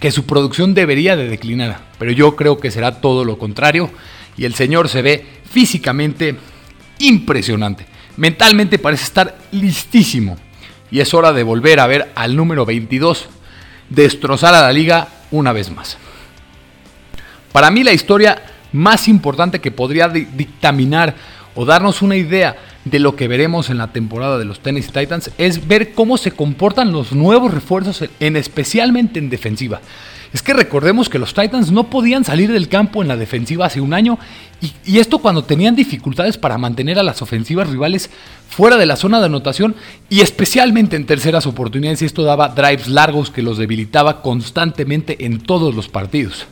que 0.00 0.10
su 0.10 0.24
producción 0.26 0.74
debería 0.74 1.16
de 1.16 1.28
declinar, 1.28 1.80
pero 1.98 2.10
yo 2.10 2.36
creo 2.36 2.58
que 2.58 2.70
será 2.70 3.00
todo 3.00 3.24
lo 3.24 3.38
contrario 3.38 3.90
y 4.36 4.44
el 4.44 4.54
señor 4.54 4.88
se 4.88 5.02
ve 5.02 5.26
físicamente 5.50 6.36
impresionante. 6.98 7.86
Mentalmente 8.16 8.78
parece 8.78 9.04
estar 9.04 9.38
listísimo 9.52 10.36
y 10.90 11.00
es 11.00 11.12
hora 11.14 11.32
de 11.32 11.42
volver 11.42 11.80
a 11.80 11.86
ver 11.86 12.12
al 12.14 12.36
número 12.36 12.64
22 12.64 13.28
destrozar 13.88 14.54
a 14.54 14.62
la 14.62 14.72
liga 14.72 15.08
una 15.30 15.52
vez 15.52 15.70
más. 15.70 15.98
Para 17.52 17.70
mí 17.70 17.84
la 17.84 17.92
historia 17.92 18.42
más 18.72 19.08
importante 19.08 19.60
que 19.60 19.70
podría 19.70 20.08
dictaminar 20.08 21.14
o 21.54 21.64
darnos 21.64 22.02
una 22.02 22.16
idea 22.16 22.56
de 22.84 22.98
lo 22.98 23.16
que 23.16 23.28
veremos 23.28 23.70
en 23.70 23.78
la 23.78 23.92
temporada 23.92 24.38
de 24.38 24.44
los 24.44 24.60
Tennessee 24.60 24.92
Titans 24.92 25.30
es 25.38 25.66
ver 25.66 25.92
cómo 25.92 26.16
se 26.16 26.32
comportan 26.32 26.92
los 26.92 27.12
nuevos 27.12 27.52
refuerzos, 27.52 28.04
en, 28.20 28.36
especialmente 28.36 29.18
en 29.18 29.30
defensiva. 29.30 29.80
Es 30.32 30.42
que 30.42 30.52
recordemos 30.52 31.08
que 31.08 31.20
los 31.20 31.32
Titans 31.32 31.70
no 31.70 31.84
podían 31.84 32.24
salir 32.24 32.52
del 32.52 32.68
campo 32.68 33.02
en 33.02 33.08
la 33.08 33.16
defensiva 33.16 33.66
hace 33.66 33.80
un 33.80 33.94
año 33.94 34.18
y, 34.60 34.72
y, 34.84 34.98
esto 34.98 35.18
cuando 35.18 35.44
tenían 35.44 35.76
dificultades 35.76 36.38
para 36.38 36.58
mantener 36.58 36.98
a 36.98 37.04
las 37.04 37.22
ofensivas 37.22 37.68
rivales 37.68 38.10
fuera 38.48 38.76
de 38.76 38.86
la 38.86 38.96
zona 38.96 39.20
de 39.20 39.26
anotación 39.26 39.76
y 40.10 40.22
especialmente 40.22 40.96
en 40.96 41.06
terceras 41.06 41.46
oportunidades 41.46 42.02
y 42.02 42.06
esto 42.06 42.24
daba 42.24 42.48
drives 42.48 42.88
largos 42.88 43.30
que 43.30 43.42
los 43.42 43.58
debilitaba 43.58 44.22
constantemente 44.22 45.24
en 45.24 45.40
todos 45.40 45.72
los 45.74 45.88
partidos. 45.88 46.46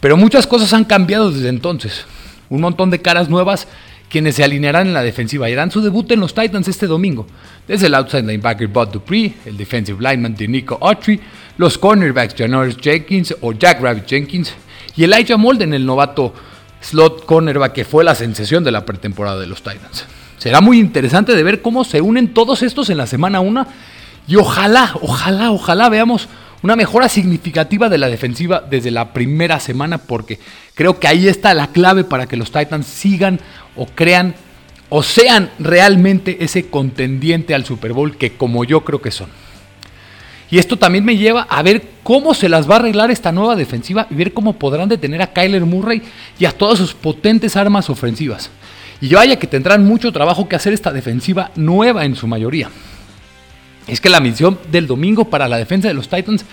Pero 0.00 0.16
muchas 0.16 0.46
cosas 0.46 0.72
han 0.72 0.84
cambiado 0.84 1.30
desde 1.30 1.48
entonces. 1.48 2.04
Un 2.50 2.62
montón 2.62 2.90
de 2.90 3.00
caras 3.00 3.28
nuevas 3.28 3.68
quienes 4.08 4.36
se 4.36 4.44
alinearán 4.44 4.86
en 4.86 4.94
la 4.94 5.02
defensiva 5.02 5.48
y 5.48 5.52
harán 5.52 5.70
su 5.70 5.80
debut 5.80 6.10
en 6.12 6.20
los 6.20 6.34
Titans 6.34 6.68
este 6.68 6.86
domingo. 6.86 7.26
Desde 7.66 7.86
el 7.86 7.94
outside 7.94 8.22
linebacker 8.22 8.68
Bud 8.68 8.88
Dupree, 8.88 9.34
el 9.44 9.56
defensive 9.56 9.98
lineman 10.00 10.34
de 10.34 10.48
Nico 10.48 10.78
Autry, 10.80 11.20
los 11.58 11.76
cornerbacks 11.76 12.34
Janoris 12.36 12.76
Jenkins 12.76 13.34
o 13.40 13.52
Jack 13.52 13.80
Rabbit 13.80 14.06
Jenkins 14.06 14.54
y 14.96 15.04
Elijah 15.04 15.36
Molden, 15.36 15.74
el 15.74 15.84
novato 15.84 16.32
slot 16.80 17.26
cornerback 17.26 17.72
que 17.72 17.84
fue 17.84 18.04
la 18.04 18.14
sensación 18.14 18.64
de 18.64 18.70
la 18.70 18.84
pretemporada 18.84 19.38
de 19.38 19.46
los 19.46 19.62
Titans. 19.62 20.06
Será 20.38 20.60
muy 20.60 20.78
interesante 20.78 21.34
de 21.34 21.42
ver 21.42 21.60
cómo 21.60 21.84
se 21.84 22.00
unen 22.00 22.32
todos 22.32 22.62
estos 22.62 22.90
en 22.90 22.96
la 22.96 23.06
semana 23.06 23.40
1 23.40 23.66
y 24.28 24.36
ojalá, 24.36 24.92
ojalá, 25.00 25.50
ojalá 25.50 25.88
veamos 25.88 26.28
una 26.62 26.76
mejora 26.76 27.08
significativa 27.08 27.88
de 27.88 27.98
la 27.98 28.08
defensiva 28.08 28.60
desde 28.68 28.90
la 28.90 29.12
primera 29.12 29.60
semana 29.60 29.98
porque 29.98 30.38
creo 30.74 30.98
que 30.98 31.08
ahí 31.08 31.28
está 31.28 31.54
la 31.54 31.68
clave 31.68 32.04
para 32.04 32.26
que 32.26 32.36
los 32.36 32.50
Titans 32.50 32.86
sigan 32.86 33.40
o 33.76 33.86
crean 33.86 34.34
o 34.88 35.02
sean 35.02 35.50
realmente 35.58 36.38
ese 36.40 36.68
contendiente 36.68 37.54
al 37.54 37.64
Super 37.64 37.92
Bowl 37.92 38.16
que 38.16 38.32
como 38.32 38.64
yo 38.64 38.84
creo 38.84 39.00
que 39.00 39.10
son. 39.10 39.28
Y 40.50 40.58
esto 40.58 40.78
también 40.78 41.04
me 41.04 41.16
lleva 41.16 41.42
a 41.42 41.62
ver 41.62 41.82
cómo 42.02 42.32
se 42.32 42.48
las 42.48 42.68
va 42.68 42.76
a 42.76 42.78
arreglar 42.78 43.10
esta 43.10 43.32
nueva 43.32 43.54
defensiva 43.54 44.06
y 44.10 44.14
ver 44.14 44.32
cómo 44.32 44.54
podrán 44.54 44.88
detener 44.88 45.20
a 45.20 45.32
Kyler 45.32 45.66
Murray 45.66 46.02
y 46.38 46.46
a 46.46 46.52
todas 46.52 46.78
sus 46.78 46.94
potentes 46.94 47.54
armas 47.56 47.90
ofensivas. 47.90 48.50
Y 49.00 49.14
vaya 49.14 49.38
que 49.38 49.46
tendrán 49.46 49.86
mucho 49.86 50.10
trabajo 50.10 50.48
que 50.48 50.56
hacer 50.56 50.72
esta 50.72 50.90
defensiva 50.90 51.50
nueva 51.54 52.06
en 52.06 52.16
su 52.16 52.26
mayoría. 52.26 52.70
Es 53.88 54.00
que 54.00 54.10
la 54.10 54.20
misión 54.20 54.58
del 54.70 54.86
domingo 54.86 55.24
para 55.24 55.48
la 55.48 55.56
defensa 55.56 55.88
de 55.88 55.94
los 55.94 56.08
Titans, 56.08 56.44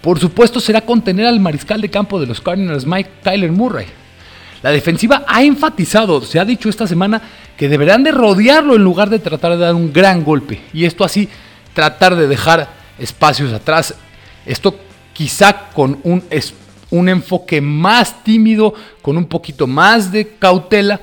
por 0.00 0.18
supuesto, 0.18 0.60
será 0.60 0.80
contener 0.80 1.26
al 1.26 1.38
mariscal 1.38 1.80
de 1.80 1.90
campo 1.90 2.18
de 2.18 2.26
los 2.26 2.40
Cardinals, 2.40 2.86
Mike 2.86 3.10
Kyler 3.22 3.52
Murray. 3.52 3.86
La 4.62 4.70
defensiva 4.70 5.24
ha 5.26 5.42
enfatizado, 5.42 6.22
se 6.22 6.40
ha 6.40 6.44
dicho 6.44 6.68
esta 6.68 6.86
semana, 6.86 7.20
que 7.56 7.68
deberán 7.68 8.02
de 8.02 8.12
rodearlo 8.12 8.76
en 8.76 8.82
lugar 8.82 9.10
de 9.10 9.18
tratar 9.18 9.52
de 9.52 9.58
dar 9.58 9.74
un 9.74 9.92
gran 9.92 10.24
golpe. 10.24 10.60
Y 10.72 10.86
esto 10.86 11.04
así, 11.04 11.28
tratar 11.74 12.16
de 12.16 12.26
dejar 12.26 12.68
espacios 12.98 13.52
atrás. 13.52 13.94
Esto 14.46 14.74
quizá 15.12 15.68
con 15.74 16.00
un, 16.02 16.24
un 16.90 17.08
enfoque 17.10 17.60
más 17.60 18.24
tímido, 18.24 18.72
con 19.02 19.18
un 19.18 19.26
poquito 19.26 19.66
más 19.66 20.10
de 20.10 20.36
cautela. 20.38 21.00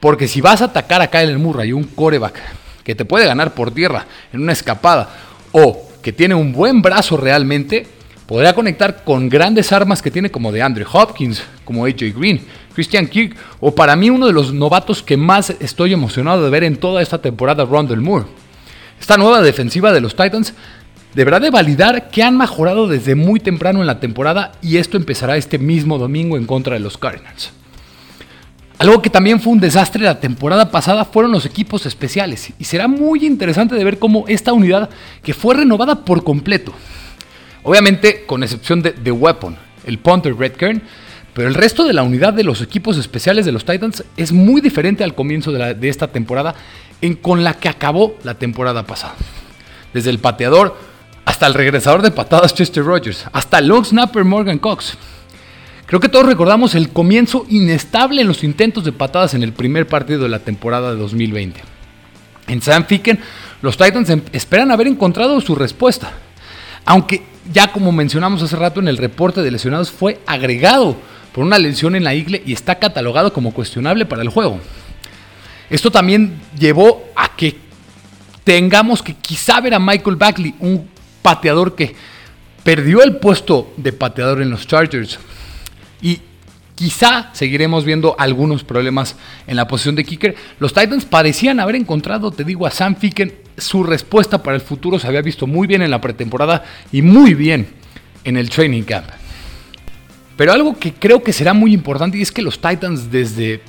Porque 0.00 0.26
si 0.26 0.40
vas 0.40 0.62
a 0.62 0.66
atacar 0.66 1.00
a 1.02 1.08
Kyler 1.08 1.38
Murray, 1.38 1.72
un 1.72 1.84
coreback 1.84 2.40
que 2.90 2.96
te 2.96 3.04
puede 3.04 3.24
ganar 3.24 3.54
por 3.54 3.70
tierra 3.70 4.04
en 4.32 4.40
una 4.40 4.52
escapada, 4.52 5.10
o 5.52 5.88
que 6.02 6.12
tiene 6.12 6.34
un 6.34 6.52
buen 6.52 6.82
brazo 6.82 7.16
realmente, 7.16 7.86
podría 8.26 8.52
conectar 8.52 9.04
con 9.04 9.28
grandes 9.28 9.70
armas 9.70 10.02
que 10.02 10.10
tiene 10.10 10.28
como 10.28 10.50
de 10.50 10.60
Andrew 10.60 10.88
Hopkins, 10.92 11.40
como 11.64 11.84
AJ 11.84 12.12
Green, 12.16 12.40
Christian 12.74 13.06
Kirk, 13.06 13.36
o 13.60 13.72
para 13.72 13.94
mí 13.94 14.10
uno 14.10 14.26
de 14.26 14.32
los 14.32 14.52
novatos 14.52 15.04
que 15.04 15.16
más 15.16 15.50
estoy 15.60 15.92
emocionado 15.92 16.42
de 16.42 16.50
ver 16.50 16.64
en 16.64 16.78
toda 16.78 17.00
esta 17.00 17.22
temporada, 17.22 17.64
Rondell 17.64 18.00
Moore. 18.00 18.26
Esta 19.00 19.16
nueva 19.16 19.40
defensiva 19.40 19.92
de 19.92 20.00
los 20.00 20.16
Titans 20.16 20.52
deberá 21.14 21.38
de 21.38 21.50
validar 21.50 22.10
que 22.10 22.24
han 22.24 22.36
mejorado 22.36 22.88
desde 22.88 23.14
muy 23.14 23.38
temprano 23.38 23.82
en 23.82 23.86
la 23.86 24.00
temporada 24.00 24.50
y 24.62 24.78
esto 24.78 24.96
empezará 24.96 25.36
este 25.36 25.60
mismo 25.60 25.96
domingo 25.96 26.36
en 26.36 26.44
contra 26.44 26.74
de 26.74 26.80
los 26.80 26.98
Cardinals. 26.98 27.52
Algo 28.80 29.00
que 29.00 29.10
también 29.10 29.40
fue 29.40 29.52
un 29.52 29.60
desastre 29.60 30.02
la 30.02 30.18
temporada 30.18 30.72
pasada 30.72 31.04
fueron 31.04 31.30
los 31.30 31.46
equipos 31.46 31.86
especiales 31.86 32.52
y 32.58 32.64
será 32.64 32.88
muy 32.88 33.24
interesante 33.24 33.76
de 33.76 33.84
ver 33.84 34.00
cómo 34.00 34.24
esta 34.26 34.52
unidad 34.52 34.90
que 35.22 35.34
fue 35.34 35.54
renovada 35.54 36.04
por 36.04 36.24
completo 36.24 36.74
Obviamente, 37.62 38.24
con 38.26 38.42
excepción 38.42 38.82
de 38.82 38.92
The 38.92 39.12
Weapon, 39.12 39.56
el 39.84 39.98
punter 39.98 40.36
Red 40.36 40.52
Kern, 40.52 40.82
pero 41.34 41.48
el 41.48 41.54
resto 41.54 41.84
de 41.84 41.92
la 41.92 42.02
unidad 42.02 42.32
de 42.32 42.42
los 42.42 42.62
equipos 42.62 42.96
especiales 42.96 43.44
de 43.44 43.52
los 43.52 43.64
Titans 43.64 44.04
es 44.16 44.32
muy 44.32 44.60
diferente 44.60 45.04
al 45.04 45.14
comienzo 45.14 45.52
de, 45.52 45.88
esta 45.88 46.08
temporada 46.08 46.54
en, 47.00 47.14
con 47.14 47.44
la 47.44 47.54
que 47.54 47.68
acabó 47.68 48.16
la 48.24 48.34
temporada 48.34 48.84
pasada. 48.84 49.14
Desde 49.92 50.10
el 50.10 50.18
pateador 50.18 50.76
hasta 51.24 51.46
el 51.46 51.54
regresador 51.54 52.02
de 52.02 52.10
patadas 52.10 52.54
Chester 52.54 52.82
Rogers, 52.82 53.26
hasta 53.32 53.58
el 53.58 53.68
long 53.68 53.84
snapper 53.84 54.24
Morgan 54.24 54.58
Cox. 54.58 54.96
Creo 55.90 55.98
que 55.98 56.08
todos 56.08 56.26
recordamos 56.26 56.76
el 56.76 56.90
comienzo 56.90 57.46
inestable 57.48 58.20
en 58.20 58.28
los 58.28 58.44
intentos 58.44 58.84
de 58.84 58.92
patadas 58.92 59.34
en 59.34 59.42
el 59.42 59.52
primer 59.52 59.88
partido 59.88 60.22
de 60.22 60.28
la 60.28 60.38
temporada 60.38 60.92
de 60.92 60.96
2020. 60.96 61.60
En 62.46 62.62
San 62.62 62.86
Ficken, 62.86 63.18
los 63.60 63.76
Titans 63.76 64.08
em, 64.08 64.22
esperan 64.30 64.70
haber 64.70 64.86
encontrado 64.86 65.40
su 65.40 65.56
respuesta. 65.56 66.12
Aunque 66.84 67.24
ya 67.52 67.72
como 67.72 67.90
mencionamos 67.90 68.40
hace 68.40 68.54
rato 68.54 68.78
en 68.78 68.86
el 68.86 68.98
reporte 68.98 69.42
de 69.42 69.50
lesionados, 69.50 69.90
fue 69.90 70.20
agregado 70.28 70.96
por 71.32 71.42
una 71.42 71.58
lesión 71.58 71.96
en 71.96 72.04
la 72.04 72.14
igle 72.14 72.40
y 72.46 72.52
está 72.52 72.76
catalogado 72.76 73.32
como 73.32 73.52
cuestionable 73.52 74.06
para 74.06 74.22
el 74.22 74.28
juego. 74.28 74.60
Esto 75.70 75.90
también 75.90 76.40
llevó 76.56 77.04
a 77.16 77.34
que 77.34 77.58
tengamos 78.44 79.02
que 79.02 79.14
quizá 79.14 79.60
ver 79.60 79.74
a 79.74 79.80
Michael 79.80 80.14
Bagley, 80.14 80.54
un 80.60 80.88
pateador 81.20 81.74
que 81.74 81.96
perdió 82.62 83.02
el 83.02 83.16
puesto 83.16 83.74
de 83.76 83.92
pateador 83.92 84.40
en 84.40 84.50
los 84.50 84.68
Chargers. 84.68 85.18
Y 86.02 86.20
Quizá 86.80 87.28
seguiremos 87.34 87.84
viendo 87.84 88.16
algunos 88.18 88.64
problemas 88.64 89.14
en 89.46 89.56
la 89.56 89.68
posición 89.68 89.96
de 89.96 90.04
kicker. 90.04 90.34
Los 90.58 90.72
Titans 90.72 91.04
parecían 91.04 91.60
haber 91.60 91.74
encontrado, 91.74 92.30
te 92.30 92.42
digo, 92.42 92.66
a 92.66 92.70
Sam 92.70 92.96
Ficken. 92.96 93.34
Su 93.58 93.84
respuesta 93.84 94.42
para 94.42 94.54
el 94.54 94.62
futuro 94.62 94.98
se 94.98 95.06
había 95.06 95.20
visto 95.20 95.46
muy 95.46 95.66
bien 95.66 95.82
en 95.82 95.90
la 95.90 96.00
pretemporada 96.00 96.64
y 96.90 97.02
muy 97.02 97.34
bien 97.34 97.68
en 98.24 98.38
el 98.38 98.48
training 98.48 98.84
camp. 98.84 99.08
Pero 100.38 100.54
algo 100.54 100.74
que 100.78 100.94
creo 100.94 101.22
que 101.22 101.34
será 101.34 101.52
muy 101.52 101.74
importante 101.74 102.16
y 102.16 102.22
es 102.22 102.32
que 102.32 102.40
los 102.40 102.58
Titans 102.58 103.10
desde 103.10 103.60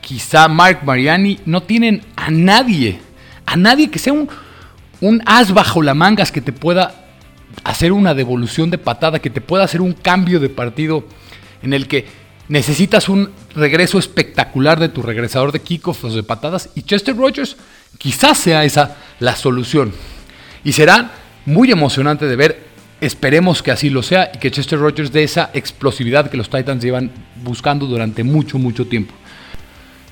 quizá 0.00 0.48
Mark 0.48 0.80
Mariani 0.82 1.40
no 1.44 1.62
tienen 1.62 2.00
a 2.16 2.30
nadie, 2.30 3.00
a 3.44 3.58
nadie 3.58 3.90
que 3.90 3.98
sea 3.98 4.14
un, 4.14 4.30
un 5.02 5.22
as 5.26 5.52
bajo 5.52 5.82
la 5.82 5.92
mangas 5.92 6.32
que 6.32 6.40
te 6.40 6.52
pueda 6.52 7.04
hacer 7.64 7.92
una 7.92 8.14
devolución 8.14 8.70
de 8.70 8.78
patada, 8.78 9.18
que 9.18 9.28
te 9.28 9.42
pueda 9.42 9.64
hacer 9.64 9.82
un 9.82 9.92
cambio 9.92 10.40
de 10.40 10.48
partido 10.48 11.04
en 11.62 11.72
el 11.72 11.88
que 11.88 12.06
necesitas 12.48 13.08
un 13.08 13.30
regreso 13.54 13.98
espectacular 13.98 14.78
de 14.78 14.88
tu 14.88 15.02
regresador 15.02 15.52
de 15.52 15.60
kickoffs 15.60 16.14
de 16.14 16.22
patadas 16.22 16.70
y 16.74 16.82
Chester 16.82 17.16
Rogers 17.16 17.56
quizás 17.98 18.38
sea 18.38 18.64
esa 18.64 18.96
la 19.20 19.36
solución. 19.36 19.92
Y 20.64 20.72
será 20.72 21.12
muy 21.44 21.70
emocionante 21.70 22.26
de 22.26 22.36
ver, 22.36 22.66
esperemos 23.00 23.62
que 23.62 23.70
así 23.70 23.90
lo 23.90 24.02
sea 24.02 24.30
y 24.34 24.38
que 24.38 24.50
Chester 24.50 24.78
Rogers 24.78 25.12
dé 25.12 25.22
esa 25.22 25.50
explosividad 25.54 26.30
que 26.30 26.36
los 26.36 26.50
Titans 26.50 26.82
llevan 26.82 27.10
buscando 27.42 27.86
durante 27.86 28.24
mucho, 28.24 28.58
mucho 28.58 28.86
tiempo. 28.86 29.14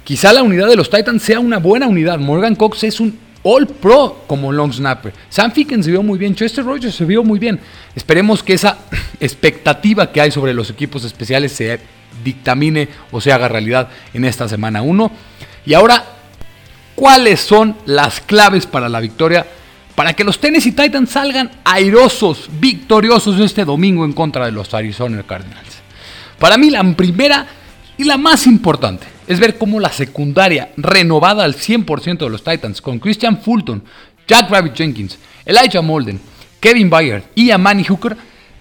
Quizá 0.05 0.33
la 0.33 0.43
unidad 0.43 0.69
de 0.69 0.77
los 0.77 0.91
Titans 0.91 1.23
sea 1.23 1.41
una 1.41 1.59
buena 1.59 1.87
unidad. 1.87 2.19
Morgan 2.19 2.55
Cox 2.55 2.85
es 2.85 3.01
un 3.01 3.19
All 3.47 3.67
Pro 3.67 4.25
como 4.27 4.51
long 4.51 4.73
snapper. 4.73 5.13
Sam 5.29 5.53
Ficken 5.53 5.85
se 5.85 5.91
vio 5.91 6.03
muy 6.03 6.19
bien, 6.19 6.35
Chester 6.35 6.65
Rogers 6.65 6.95
se 6.95 7.05
vio 7.05 7.23
muy 7.23 7.39
bien. 7.39 7.61
Esperemos 7.95 8.43
que 8.43 8.55
esa 8.55 8.79
expectativa 9.21 10.11
que 10.11 10.21
hay 10.21 10.31
sobre 10.31 10.55
los 10.55 10.71
equipos 10.71 11.05
especiales 11.05 11.53
se 11.53 11.79
dictamine 12.25 12.89
o 13.13 13.21
se 13.21 13.33
haga 13.33 13.49
realidad 13.49 13.89
en 14.15 14.25
esta 14.25 14.49
semana 14.49 14.81
1. 14.81 15.11
Y 15.67 15.75
ahora, 15.75 16.05
¿cuáles 16.95 17.41
son 17.41 17.77
las 17.85 18.21
claves 18.23 18.67
para 18.67 18.89
la 18.89 19.01
victoria? 19.01 19.47
Para 19.95 20.15
que 20.15 20.25
los 20.25 20.41
Tennessee 20.41 20.73
Titans 20.73 21.11
salgan 21.11 21.51
airosos, 21.65 22.49
victoriosos 22.59 23.39
este 23.41 23.67
domingo 23.67 24.07
en 24.07 24.15
contra 24.15 24.47
de 24.47 24.53
los 24.53 24.73
Arizona 24.73 25.23
Cardinals. 25.23 25.83
Para 26.39 26.57
mí 26.57 26.71
la 26.71 26.83
primera 26.97 27.47
y 27.99 28.05
la 28.05 28.17
más 28.17 28.47
importante 28.47 29.14
es 29.27 29.41
ver 29.41 29.59
cómo 29.59 29.81
la 29.81 29.93
secundaria 29.93 30.73
renovada 30.77 31.45
al 31.45 31.55
100% 31.55 32.19
de 32.19 32.31
los 32.31 32.45
Titans 32.45 32.81
con 32.81 32.99
Christian 32.99 33.41
Fulton, 33.41 33.83
Jack 34.27 34.51
Rabbit 34.51 34.75
Jenkins, 34.75 35.19
Elijah 35.45 35.83
Molden, 35.83 36.21
Kevin 36.61 36.89
Byard 36.89 37.25
y 37.35 37.51
Amani 37.51 37.85
Hooker 37.85 38.17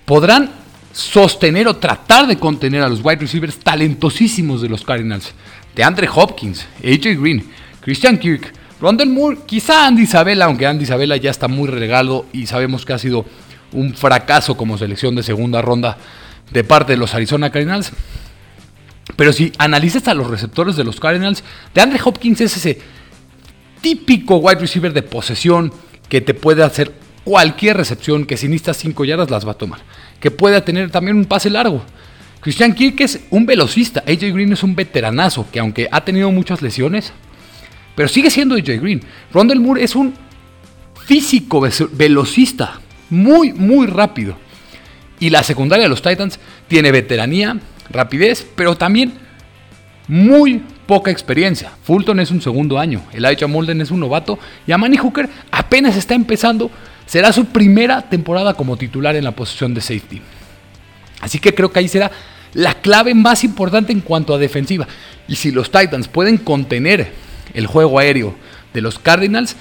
podrán 0.06 0.50
sostener 0.92 1.68
o 1.68 1.76
tratar 1.76 2.28
de 2.28 2.38
contener 2.38 2.82
a 2.84 2.90
los 2.90 3.00
wide 3.04 3.22
receivers 3.22 3.58
talentosísimos 3.58 4.62
de 4.62 4.70
los 4.70 4.84
Cardinals. 4.84 5.34
De 5.76 5.84
Andre 5.84 6.08
Hopkins, 6.14 6.68
AJ 6.84 7.20
Green, 7.20 7.44
Christian 7.82 8.18
Kirk, 8.18 8.54
Rondell 8.80 9.10
Moore, 9.10 9.40
quizá 9.46 9.88
Andy 9.88 10.04
Isabella, 10.04 10.46
aunque 10.46 10.68
Andy 10.68 10.84
Isabella 10.84 11.16
ya 11.16 11.32
está 11.32 11.48
muy 11.48 11.68
relegado 11.68 12.26
y 12.32 12.46
sabemos 12.46 12.86
que 12.86 12.94
ha 12.94 13.00
sido 13.00 13.26
un 13.72 13.96
fracaso 13.96 14.56
como 14.56 14.78
selección 14.78 15.16
de 15.16 15.24
segunda 15.24 15.62
ronda 15.62 15.98
de 16.52 16.64
parte 16.64 16.94
de 16.94 16.98
los 16.98 17.14
Arizona 17.16 17.50
Cardinals. 17.50 17.92
Pero 19.16 19.34
si 19.34 19.52
analizas 19.58 20.08
a 20.08 20.14
los 20.14 20.30
receptores 20.30 20.76
de 20.76 20.84
los 20.84 21.00
Cardinals, 21.00 21.44
de 21.74 21.82
Andre 21.82 22.00
Hopkins 22.04 22.42
es 22.42 22.58
ese 22.58 22.80
típico 23.82 24.38
wide 24.38 24.60
receiver 24.60 24.94
de 24.94 25.04
posesión 25.04 25.72
que 26.10 26.22
te 26.22 26.34
puede 26.34 26.64
hacer 26.64 26.94
cualquier 27.24 27.78
recepción, 27.78 28.26
que 28.26 28.38
si 28.38 28.48
necesitas 28.48 28.78
5 28.78 29.06
yardas 29.06 29.30
las 29.30 29.48
va 29.48 29.52
a 29.52 29.58
tomar. 29.58 29.82
Que 30.20 30.32
pueda 30.32 30.64
tener 30.64 30.90
también 30.90 31.18
un 31.18 31.26
pase 31.26 31.50
largo. 31.50 31.84
Christian 32.42 32.74
Kirk 32.74 33.00
es 33.02 33.22
un 33.30 33.46
velocista. 33.46 34.04
AJ 34.06 34.34
Green 34.34 34.54
es 34.54 34.64
un 34.64 34.76
veteranazo 34.76 35.48
que 35.52 35.60
aunque 35.60 35.88
ha 35.92 36.04
tenido 36.04 36.32
muchas 36.32 36.62
lesiones, 36.62 37.14
pero 37.96 38.10
sigue 38.10 38.30
siendo 38.30 38.56
AJ 38.56 38.82
Green. 38.82 39.02
Rondell 39.32 39.60
Moore 39.60 39.84
es 39.84 39.96
un 39.96 40.14
físico 41.06 41.62
velocista, 41.92 42.80
muy, 43.10 43.54
muy 43.54 43.88
rápido. 43.88 44.38
Y 45.20 45.30
la 45.30 45.44
secundaria 45.44 45.84
de 45.84 45.90
los 45.90 46.02
Titans 46.02 46.40
tiene 46.68 46.92
veteranía, 46.92 47.58
rapidez, 47.90 48.46
pero 48.56 48.76
también 48.76 49.14
muy 50.08 50.64
poca 50.86 51.12
experiencia. 51.12 51.72
Fulton 51.84 52.20
es 52.20 52.32
un 52.32 52.42
segundo 52.42 52.80
año, 52.80 53.02
Elijah 53.14 53.48
Molden 53.48 53.82
es 53.82 53.92
un 53.92 54.00
novato 54.00 54.38
y 54.68 54.72
Amani 54.72 54.98
Hooker 54.98 55.30
apenas 55.52 55.96
está 55.96 56.14
empezando. 56.14 56.70
Será 57.06 57.34
su 57.34 57.46
primera 57.46 58.02
temporada 58.02 58.54
como 58.54 58.78
titular 58.78 59.16
en 59.16 59.24
la 59.24 59.32
posición 59.32 59.74
de 59.74 59.82
safety. 59.82 60.22
Así 61.22 61.40
que 61.40 61.54
creo 61.54 61.72
que 61.72 61.80
ahí 61.80 61.88
será 61.88 62.12
la 62.54 62.76
clave 62.76 63.14
más 63.14 63.44
importante 63.44 63.92
en 63.92 64.02
cuanto 64.02 64.34
a 64.34 64.38
defensiva. 64.38 64.88
Y 65.28 65.36
si 65.36 65.52
los 65.52 65.72
Titans 65.72 66.08
pueden 66.08 66.38
contener 66.38 67.12
el 67.54 67.68
juego 67.68 68.00
aéreo 68.00 68.36
de 68.74 68.82
los 68.82 69.00
Cardinals, 69.00 69.56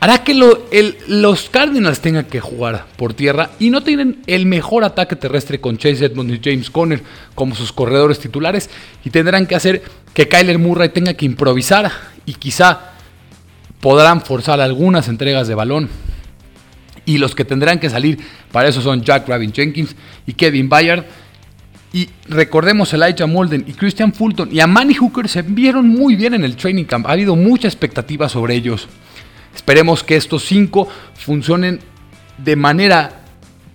hará 0.00 0.24
que 0.24 0.34
los 0.34 1.50
Cardinals 1.50 2.00
tengan 2.00 2.24
que 2.24 2.40
jugar 2.40 2.86
por 2.96 3.12
tierra 3.12 3.50
y 3.58 3.68
no 3.68 3.82
tienen 3.82 4.22
el 4.26 4.46
mejor 4.46 4.82
ataque 4.82 5.14
terrestre 5.14 5.60
con 5.60 5.76
Chase 5.76 6.06
Edmonds 6.06 6.34
y 6.34 6.40
James 6.42 6.70
Conner 6.70 7.02
como 7.34 7.54
sus 7.54 7.70
corredores 7.70 8.18
titulares 8.18 8.70
y 9.04 9.10
tendrán 9.10 9.46
que 9.46 9.54
hacer 9.54 9.82
que 10.14 10.26
Kyler 10.26 10.58
Murray 10.58 10.88
tenga 10.88 11.12
que 11.14 11.26
improvisar 11.26 11.92
y 12.24 12.32
quizá 12.34 12.92
podrán 13.80 14.22
forzar 14.22 14.60
algunas 14.60 15.06
entregas 15.08 15.48
de 15.48 15.54
balón. 15.54 15.88
Y 17.04 17.18
los 17.18 17.34
que 17.34 17.44
tendrán 17.44 17.78
que 17.78 17.90
salir 17.90 18.18
para 18.52 18.68
eso 18.68 18.80
son 18.80 19.02
Jack 19.02 19.28
Rabin 19.28 19.52
Jenkins 19.52 19.94
y 20.26 20.32
Kevin 20.32 20.68
Bayard. 20.68 21.04
Y 21.92 22.08
recordemos 22.28 22.92
Elijah 22.94 23.26
Molden 23.26 23.64
y 23.66 23.72
Christian 23.72 24.12
Fulton 24.12 24.48
y 24.52 24.60
a 24.60 24.66
Manny 24.66 24.94
Hooker 24.94 25.28
se 25.28 25.42
vieron 25.42 25.88
muy 25.88 26.14
bien 26.14 26.34
en 26.34 26.44
el 26.44 26.56
training 26.56 26.84
camp. 26.84 27.06
Ha 27.06 27.12
habido 27.12 27.36
mucha 27.36 27.68
expectativa 27.68 28.28
sobre 28.28 28.54
ellos. 28.54 28.88
Esperemos 29.54 30.04
que 30.04 30.16
estos 30.16 30.44
cinco 30.44 30.88
funcionen 31.14 31.80
de 32.38 32.56
manera 32.56 33.22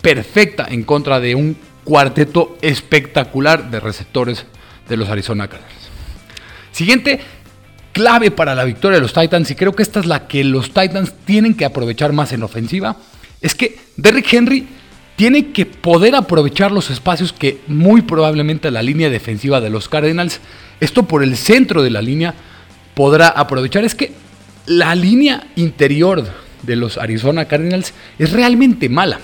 perfecta 0.01 0.67
en 0.69 0.83
contra 0.83 1.19
de 1.19 1.35
un 1.35 1.57
cuarteto 1.83 2.57
espectacular 2.61 3.69
de 3.69 3.79
receptores 3.79 4.45
de 4.87 4.97
los 4.97 5.09
Arizona 5.09 5.47
Cardinals. 5.47 5.89
Siguiente 6.71 7.21
clave 7.93 8.31
para 8.31 8.55
la 8.55 8.65
victoria 8.65 8.97
de 8.97 9.01
los 9.01 9.13
Titans, 9.13 9.49
y 9.51 9.55
creo 9.55 9.73
que 9.73 9.83
esta 9.83 10.01
es 10.01 10.05
la 10.05 10.27
que 10.27 10.43
los 10.43 10.73
Titans 10.73 11.13
tienen 11.25 11.53
que 11.53 11.63
aprovechar 11.63 12.11
más 12.11 12.33
en 12.33 12.43
ofensiva, 12.43 12.97
es 13.41 13.55
que 13.55 13.77
Derrick 13.95 14.33
Henry 14.33 14.67
tiene 15.15 15.51
que 15.51 15.65
poder 15.65 16.15
aprovechar 16.15 16.71
los 16.71 16.89
espacios 16.89 17.31
que 17.31 17.61
muy 17.67 18.01
probablemente 18.01 18.69
la 18.69 18.83
línea 18.83 19.09
defensiva 19.09 19.61
de 19.61 19.69
los 19.69 19.87
Cardinals, 19.87 20.41
esto 20.81 21.03
por 21.03 21.23
el 21.23 21.37
centro 21.37 21.83
de 21.83 21.89
la 21.89 22.01
línea, 22.01 22.33
podrá 22.95 23.29
aprovechar. 23.29 23.85
Es 23.85 23.95
que 23.95 24.11
la 24.65 24.95
línea 24.95 25.47
interior 25.55 26.25
de 26.63 26.75
los 26.75 26.97
Arizona 26.97 27.45
Cardinals 27.45 27.93
es 28.17 28.31
realmente 28.31 28.89
mala. 28.89 29.19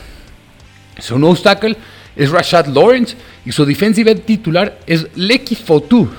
Su 0.99 1.17
nose 1.17 1.43
tackle 1.43 1.75
es 2.15 2.29
Rashad 2.29 2.67
Lawrence 2.67 3.15
y 3.45 3.51
su 3.51 3.65
defensive 3.65 4.15
titular 4.15 4.79
es 4.85 5.07
Lecky 5.15 5.55
Fotu. 5.55 6.09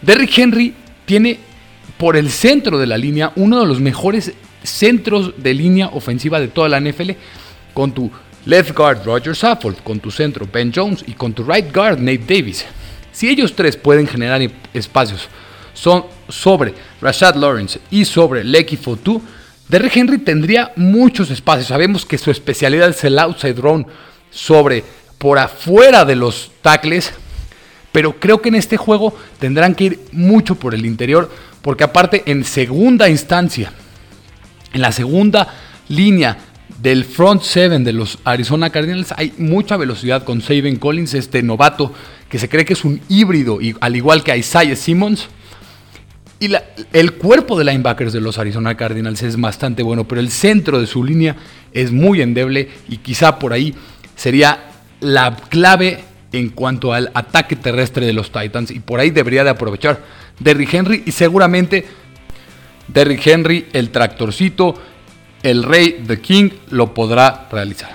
Derrick 0.00 0.36
Henry 0.38 0.74
tiene 1.04 1.38
por 1.96 2.16
el 2.16 2.30
centro 2.30 2.78
de 2.78 2.86
la 2.86 2.98
línea 2.98 3.32
uno 3.36 3.60
de 3.60 3.66
los 3.66 3.80
mejores 3.80 4.32
centros 4.62 5.34
de 5.42 5.54
línea 5.54 5.88
ofensiva 5.88 6.40
de 6.40 6.48
toda 6.48 6.68
la 6.68 6.80
NFL 6.80 7.10
con 7.74 7.92
tu 7.92 8.10
left 8.44 8.76
guard 8.76 9.04
Roger 9.04 9.34
Saffold, 9.34 9.82
con 9.82 10.00
tu 10.00 10.10
centro 10.10 10.46
Ben 10.52 10.72
Jones 10.74 11.04
y 11.06 11.12
con 11.12 11.32
tu 11.32 11.44
right 11.44 11.74
guard 11.74 11.98
Nate 11.98 12.18
Davis. 12.18 12.64
Si 13.12 13.28
ellos 13.28 13.54
tres 13.54 13.76
pueden 13.76 14.06
generar 14.06 14.40
espacios 14.72 15.28
son 15.74 16.04
sobre 16.28 16.74
Rashad 17.00 17.36
Lawrence 17.36 17.80
y 17.90 18.04
sobre 18.04 18.44
Lecky 18.44 18.76
Fotu, 18.76 19.22
Derrick 19.68 19.96
Henry 19.96 20.18
tendría 20.18 20.72
muchos 20.76 21.30
espacios. 21.30 21.68
Sabemos 21.68 22.04
que 22.04 22.18
su 22.18 22.30
especialidad 22.30 22.90
es 22.90 23.04
el 23.04 23.18
outside 23.18 23.58
run 23.58 23.86
sobre 24.30 24.84
por 25.18 25.38
afuera 25.38 26.04
de 26.04 26.16
los 26.16 26.50
tackles, 26.62 27.12
pero 27.92 28.18
creo 28.18 28.42
que 28.42 28.48
en 28.48 28.56
este 28.56 28.76
juego 28.76 29.16
tendrán 29.38 29.74
que 29.74 29.84
ir 29.84 30.00
mucho 30.12 30.56
por 30.56 30.74
el 30.74 30.84
interior, 30.84 31.30
porque 31.62 31.84
aparte 31.84 32.22
en 32.26 32.44
segunda 32.44 33.08
instancia, 33.08 33.72
en 34.72 34.82
la 34.82 34.92
segunda 34.92 35.54
línea 35.88 36.38
del 36.80 37.04
front 37.04 37.42
seven 37.42 37.84
de 37.84 37.92
los 37.92 38.18
Arizona 38.24 38.70
Cardinals 38.70 39.14
hay 39.16 39.32
mucha 39.38 39.76
velocidad 39.76 40.24
con 40.24 40.40
Saban 40.40 40.76
Collins, 40.76 41.14
este 41.14 41.42
novato 41.42 41.94
que 42.28 42.38
se 42.38 42.48
cree 42.48 42.64
que 42.64 42.72
es 42.72 42.84
un 42.84 43.00
híbrido, 43.08 43.58
al 43.80 43.94
igual 43.96 44.24
que 44.24 44.36
Isaiah 44.36 44.76
Simmons. 44.76 45.28
Y 46.42 46.50
el 46.92 47.12
cuerpo 47.12 47.56
de 47.56 47.64
linebackers 47.64 48.12
de 48.12 48.20
los 48.20 48.36
Arizona 48.36 48.76
Cardinals 48.76 49.22
es 49.22 49.40
bastante 49.40 49.84
bueno, 49.84 50.08
pero 50.08 50.20
el 50.20 50.28
centro 50.28 50.80
de 50.80 50.88
su 50.88 51.04
línea 51.04 51.36
es 51.72 51.92
muy 51.92 52.20
endeble 52.20 52.68
y 52.88 52.96
quizá 52.96 53.38
por 53.38 53.52
ahí 53.52 53.76
sería 54.16 54.58
la 54.98 55.36
clave 55.36 56.02
en 56.32 56.48
cuanto 56.48 56.92
al 56.92 57.12
ataque 57.14 57.54
terrestre 57.54 58.06
de 58.06 58.12
los 58.12 58.32
Titans 58.32 58.72
y 58.72 58.80
por 58.80 58.98
ahí 58.98 59.10
debería 59.10 59.44
de 59.44 59.50
aprovechar 59.50 60.02
Derrick 60.40 60.74
Henry 60.74 61.04
y 61.06 61.12
seguramente 61.12 61.86
Derrick 62.88 63.24
Henry, 63.24 63.68
el 63.72 63.90
tractorcito, 63.90 64.74
el 65.44 65.62
rey, 65.62 66.02
The 66.04 66.20
King, 66.20 66.50
lo 66.70 66.92
podrá 66.92 67.46
realizar. 67.52 67.94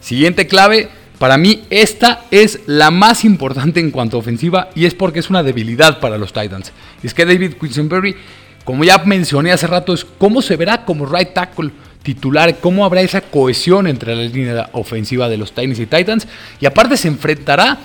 Siguiente 0.00 0.48
clave, 0.48 0.88
para 1.20 1.36
mí 1.36 1.64
esta 1.68 2.22
es 2.30 2.60
la 2.64 2.90
más 2.90 3.26
importante 3.26 3.78
en 3.78 3.90
cuanto 3.90 4.16
a 4.16 4.20
ofensiva 4.20 4.70
y 4.74 4.86
es 4.86 4.94
porque 4.94 5.18
es 5.18 5.28
una 5.28 5.42
debilidad 5.42 6.00
para 6.00 6.16
los 6.16 6.32
Titans. 6.32 6.72
es 7.02 7.12
que 7.12 7.26
David 7.26 7.56
Quisenberry, 7.60 8.16
como 8.64 8.84
ya 8.84 8.96
mencioné 9.04 9.52
hace 9.52 9.66
rato, 9.66 9.92
es 9.92 10.06
cómo 10.16 10.40
se 10.40 10.56
verá 10.56 10.86
como 10.86 11.04
right 11.04 11.34
tackle 11.34 11.72
titular, 12.02 12.56
cómo 12.58 12.86
habrá 12.86 13.02
esa 13.02 13.20
cohesión 13.20 13.86
entre 13.86 14.16
la 14.16 14.22
línea 14.22 14.70
ofensiva 14.72 15.28
de 15.28 15.36
los 15.36 15.52
Titans 15.52 15.80
y 15.80 15.84
Titans. 15.84 16.26
Y 16.58 16.64
aparte 16.64 16.96
se 16.96 17.08
enfrentará 17.08 17.78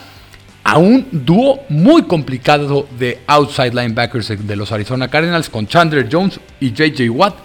a 0.64 0.78
un 0.78 1.06
dúo 1.12 1.60
muy 1.68 2.04
complicado 2.04 2.88
de 2.98 3.20
outside 3.28 3.74
linebackers 3.74 4.48
de 4.48 4.56
los 4.56 4.72
Arizona 4.72 5.10
Cardinals 5.10 5.50
con 5.50 5.68
Chandler 5.68 6.08
Jones 6.10 6.40
y 6.62 6.72
JJ 6.72 7.10
Watt. 7.10 7.36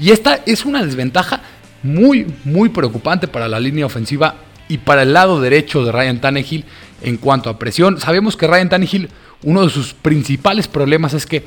Y 0.00 0.10
esta 0.10 0.38
es 0.46 0.64
una 0.64 0.84
desventaja 0.84 1.40
muy, 1.82 2.32
muy 2.44 2.68
preocupante 2.68 3.26
para 3.26 3.48
la 3.48 3.58
línea 3.58 3.86
ofensiva 3.86 4.36
y 4.68 4.78
para 4.78 5.02
el 5.02 5.12
lado 5.12 5.40
derecho 5.40 5.84
de 5.84 5.92
Ryan 5.92 6.20
Tannehill 6.20 6.64
en 7.02 7.16
cuanto 7.16 7.50
a 7.50 7.58
presión. 7.58 8.00
Sabemos 8.00 8.36
que 8.36 8.46
Ryan 8.46 8.68
Tannehill, 8.68 9.08
uno 9.42 9.62
de 9.62 9.70
sus 9.70 9.94
principales 9.94 10.68
problemas 10.68 11.14
es 11.14 11.26
que 11.26 11.44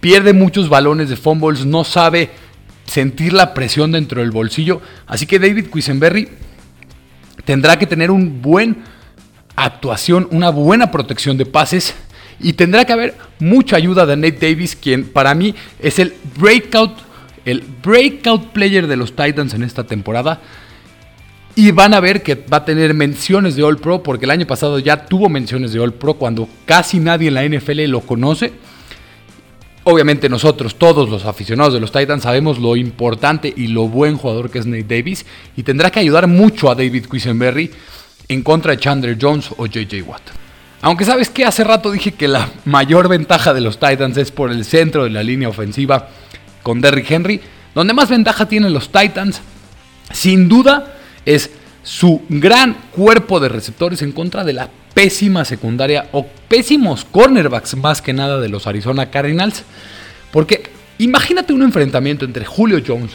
pierde 0.00 0.32
muchos 0.32 0.68
balones 0.68 1.08
de 1.08 1.16
fumbles, 1.16 1.66
no 1.66 1.84
sabe 1.84 2.30
sentir 2.86 3.32
la 3.32 3.54
presión 3.54 3.92
dentro 3.92 4.20
del 4.20 4.30
bolsillo. 4.30 4.80
Así 5.06 5.26
que 5.26 5.38
David 5.38 5.66
Quisenberry 5.72 6.28
tendrá 7.44 7.78
que 7.78 7.86
tener 7.86 8.10
un 8.10 8.40
buen 8.40 8.76
actuación, 9.56 10.28
una 10.30 10.50
buena 10.50 10.90
protección 10.90 11.36
de 11.36 11.46
pases. 11.46 11.94
Y 12.40 12.52
tendrá 12.52 12.84
que 12.84 12.92
haber 12.92 13.16
mucha 13.40 13.76
ayuda 13.76 14.06
de 14.06 14.16
Nate 14.16 14.38
Davis, 14.40 14.76
quien 14.76 15.08
para 15.08 15.34
mí 15.34 15.54
es 15.80 15.98
el 15.98 16.14
breakout, 16.38 16.92
el 17.44 17.64
breakout 17.82 18.52
player 18.52 18.86
de 18.86 18.96
los 18.96 19.16
Titans 19.16 19.54
en 19.54 19.64
esta 19.64 19.84
temporada. 19.84 20.40
Y 21.58 21.72
van 21.72 21.92
a 21.92 21.98
ver 21.98 22.22
que 22.22 22.36
va 22.36 22.58
a 22.58 22.64
tener 22.64 22.94
menciones 22.94 23.56
de 23.56 23.64
All 23.64 23.78
Pro, 23.78 24.00
porque 24.00 24.26
el 24.26 24.30
año 24.30 24.46
pasado 24.46 24.78
ya 24.78 25.06
tuvo 25.06 25.28
menciones 25.28 25.72
de 25.72 25.80
All 25.80 25.92
Pro 25.92 26.14
cuando 26.14 26.48
casi 26.64 27.00
nadie 27.00 27.26
en 27.26 27.34
la 27.34 27.44
NFL 27.44 27.80
lo 27.86 28.00
conoce. 28.00 28.52
Obviamente 29.82 30.28
nosotros, 30.28 30.76
todos 30.76 31.10
los 31.10 31.24
aficionados 31.24 31.74
de 31.74 31.80
los 31.80 31.90
Titans, 31.90 32.22
sabemos 32.22 32.60
lo 32.60 32.76
importante 32.76 33.52
y 33.56 33.66
lo 33.66 33.88
buen 33.88 34.16
jugador 34.18 34.52
que 34.52 34.60
es 34.60 34.66
Nate 34.66 34.84
Davis 34.84 35.26
y 35.56 35.64
tendrá 35.64 35.90
que 35.90 35.98
ayudar 35.98 36.28
mucho 36.28 36.70
a 36.70 36.76
David 36.76 37.06
Quisenberry 37.06 37.72
en 38.28 38.44
contra 38.44 38.70
de 38.70 38.78
Chandler 38.78 39.18
Jones 39.20 39.50
o 39.56 39.66
JJ 39.66 40.02
Watt. 40.06 40.22
Aunque 40.80 41.04
sabes 41.04 41.28
que 41.28 41.44
hace 41.44 41.64
rato 41.64 41.90
dije 41.90 42.12
que 42.12 42.28
la 42.28 42.50
mayor 42.66 43.08
ventaja 43.08 43.52
de 43.52 43.62
los 43.62 43.80
Titans 43.80 44.16
es 44.16 44.30
por 44.30 44.52
el 44.52 44.64
centro 44.64 45.02
de 45.02 45.10
la 45.10 45.24
línea 45.24 45.48
ofensiva 45.48 46.08
con 46.62 46.80
Derrick 46.80 47.10
Henry, 47.10 47.40
donde 47.74 47.94
más 47.94 48.08
ventaja 48.08 48.46
tienen 48.46 48.72
los 48.72 48.92
Titans, 48.92 49.40
sin 50.12 50.48
duda 50.48 50.94
es 51.28 51.50
su 51.82 52.22
gran 52.30 52.74
cuerpo 52.90 53.38
de 53.38 53.50
receptores 53.50 54.00
en 54.00 54.12
contra 54.12 54.44
de 54.44 54.54
la 54.54 54.70
pésima 54.94 55.44
secundaria 55.44 56.08
o 56.12 56.26
pésimos 56.48 57.04
cornerbacks 57.04 57.76
más 57.76 58.00
que 58.00 58.14
nada 58.14 58.40
de 58.40 58.48
los 58.48 58.66
Arizona 58.66 59.10
Cardinals. 59.10 59.62
Porque 60.32 60.70
imagínate 60.96 61.52
un 61.52 61.62
enfrentamiento 61.62 62.24
entre 62.24 62.46
Julio 62.46 62.82
Jones, 62.84 63.12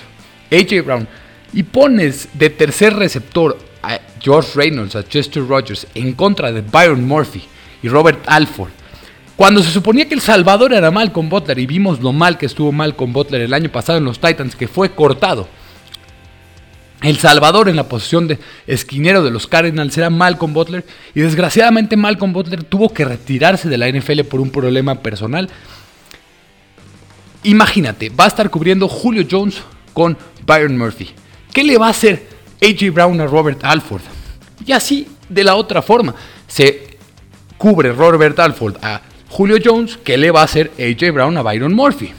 AJ 0.52 0.86
Brown 0.86 1.08
y 1.54 1.63
pones 1.63 2.30
de 2.34 2.52
tercer 2.52 2.95
receptor 2.95 3.58
a 3.82 3.99
George 4.21 4.52
Reynolds, 4.54 4.95
a 4.95 5.04
Chester 5.04 5.45
Rogers 5.47 5.88
en 5.95 6.13
contra 6.13 6.52
de 6.52 6.62
Byron 6.62 7.08
Murphy 7.08 7.43
y 7.82 7.89
Robert 7.89 8.19
Alford. 8.28 8.69
Cuando 9.36 9.63
se 9.63 9.71
suponía 9.71 10.08
que 10.08 10.13
El 10.13 10.21
Salvador 10.21 10.71
era 10.71 10.91
mal 10.91 11.12
con 11.12 11.30
Butler 11.30 11.58
y 11.58 11.65
vimos 11.65 11.99
lo 11.99 12.13
mal 12.13 12.38
que 12.38 12.45
estuvo 12.45 12.71
mal 12.71 12.95
con 12.95 13.12
Butler 13.12 13.41
el 13.41 13.56
año 13.56 13.69
pasado 13.69 13.97
en 13.97 14.06
los 14.06 14.19
Titans, 14.19 14.56
que 14.56 14.67
fue 14.67 14.91
cortado. 14.91 15.47
El 17.03 17.17
Salvador 17.17 17.67
en 17.67 17.75
la 17.75 17.89
posición 17.89 18.29
de 18.29 18.39
esquinero 18.65 19.23
de 19.23 19.29
los 19.29 19.45
Cardinals 19.45 19.97
era 19.97 20.09
Malcolm 20.09 20.53
Butler 20.53 20.85
y 21.13 21.19
desgraciadamente 21.19 21.97
Malcolm 21.97 22.31
Butler 22.31 22.63
tuvo 22.63 22.93
que 22.93 23.03
retirarse 23.03 23.67
de 23.67 23.77
la 23.77 23.91
NFL 23.91 24.21
por 24.21 24.39
un 24.39 24.49
problema 24.49 24.95
personal. 24.95 25.49
Imagínate, 27.43 28.09
va 28.09 28.23
a 28.23 28.29
estar 28.29 28.49
cubriendo 28.49 28.87
Julio 28.87 29.27
Jones 29.29 29.61
con 29.91 30.17
Byron 30.45 30.77
Murphy. 30.77 31.09
¿Qué 31.51 31.65
le 31.65 31.77
va 31.77 31.87
a 31.87 31.89
hacer 31.89 32.25
AJ 32.61 32.93
Brown 32.93 33.19
a 33.19 33.27
Robert 33.27 33.59
Alford? 33.65 34.01
Y 34.65 34.71
así, 34.71 35.05
de 35.27 35.43
la 35.43 35.55
otra 35.55 35.81
forma, 35.81 36.15
se 36.47 36.97
cubre 37.57 37.91
Robert 37.91 38.39
Alford 38.39 38.77
a 38.81 39.01
Julio 39.27 39.57
Jones, 39.61 39.99
¿qué 40.05 40.15
le 40.15 40.31
va 40.31 40.39
a 40.39 40.45
hacer 40.45 40.71
AJ 40.79 41.11
Brown 41.11 41.35
a 41.35 41.41
Byron 41.41 41.73
Murphy? 41.73 42.13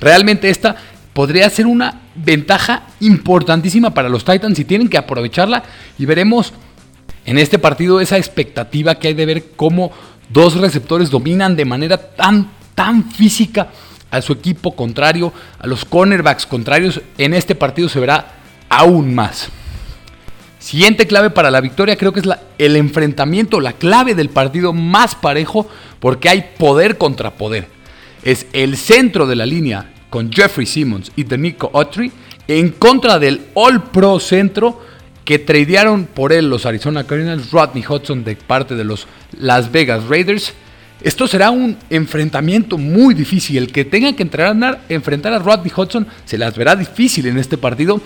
Realmente 0.00 0.48
esta 0.48 0.74
podría 1.12 1.50
ser 1.50 1.66
una 1.66 1.99
ventaja 2.14 2.84
importantísima 3.00 3.94
para 3.94 4.08
los 4.08 4.24
Titans 4.24 4.58
y 4.58 4.64
tienen 4.64 4.88
que 4.88 4.98
aprovecharla 4.98 5.62
y 5.98 6.06
veremos 6.06 6.52
en 7.24 7.38
este 7.38 7.58
partido 7.58 8.00
esa 8.00 8.16
expectativa 8.16 8.96
que 8.96 9.08
hay 9.08 9.14
de 9.14 9.26
ver 9.26 9.44
cómo 9.56 9.92
dos 10.28 10.54
receptores 10.54 11.10
dominan 11.10 11.56
de 11.56 11.64
manera 11.64 11.96
tan, 11.98 12.50
tan 12.74 13.10
física 13.10 13.68
a 14.10 14.20
su 14.22 14.32
equipo 14.32 14.74
contrario, 14.74 15.32
a 15.58 15.66
los 15.66 15.84
cornerbacks 15.84 16.46
contrarios. 16.46 17.00
En 17.18 17.34
este 17.34 17.54
partido 17.54 17.88
se 17.88 18.00
verá 18.00 18.32
aún 18.68 19.14
más. 19.14 19.48
Siguiente 20.58 21.06
clave 21.06 21.30
para 21.30 21.50
la 21.50 21.60
victoria 21.60 21.96
creo 21.96 22.12
que 22.12 22.20
es 22.20 22.26
el 22.58 22.76
enfrentamiento, 22.76 23.60
la 23.60 23.72
clave 23.72 24.14
del 24.14 24.28
partido 24.28 24.72
más 24.72 25.14
parejo 25.14 25.68
porque 26.00 26.28
hay 26.28 26.52
poder 26.58 26.98
contra 26.98 27.30
poder. 27.32 27.68
Es 28.22 28.46
el 28.52 28.76
centro 28.76 29.26
de 29.26 29.36
la 29.36 29.46
línea 29.46 29.90
con 30.10 30.30
Jeffrey 30.30 30.66
Simmons 30.66 31.12
y 31.16 31.22
Denico 31.22 31.70
Autry 31.72 32.12
en 32.48 32.70
contra 32.70 33.18
del 33.18 33.46
All 33.54 33.84
Pro 33.84 34.18
centro 34.20 34.80
que 35.24 35.38
tradearon 35.38 36.06
por 36.06 36.32
él 36.32 36.50
los 36.50 36.66
Arizona 36.66 37.04
Cardinals, 37.04 37.52
Rodney 37.52 37.84
Hudson 37.88 38.24
de 38.24 38.34
parte 38.34 38.74
de 38.74 38.84
los 38.84 39.06
Las 39.38 39.70
Vegas 39.70 40.04
Raiders. 40.08 40.52
Esto 41.02 41.28
será 41.28 41.50
un 41.50 41.78
enfrentamiento 41.88 42.76
muy 42.76 43.14
difícil. 43.14 43.56
El 43.56 43.72
que 43.72 43.84
tenga 43.84 44.12
que 44.14 44.24
entrenar, 44.24 44.80
enfrentar 44.88 45.32
a 45.32 45.38
Rodney 45.38 45.72
Hudson 45.74 46.06
se 46.24 46.36
las 46.36 46.56
verá 46.56 46.74
difícil 46.74 47.26
en 47.26 47.38
este 47.38 47.56
partido. 47.56 48.00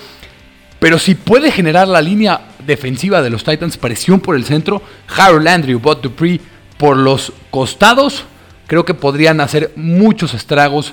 Pero 0.78 0.98
si 0.98 1.14
puede 1.14 1.50
generar 1.50 1.88
la 1.88 2.02
línea 2.02 2.48
defensiva 2.66 3.22
de 3.22 3.30
los 3.30 3.42
Titans 3.42 3.78
presión 3.78 4.20
por 4.20 4.36
el 4.36 4.44
centro, 4.44 4.82
Harold 5.16 5.44
Landry, 5.44 5.74
Bot 5.74 6.02
Dupree 6.02 6.40
por 6.76 6.98
los 6.98 7.32
costados, 7.50 8.24
creo 8.66 8.84
que 8.84 8.92
podrían 8.92 9.40
hacer 9.40 9.72
muchos 9.76 10.34
estragos 10.34 10.92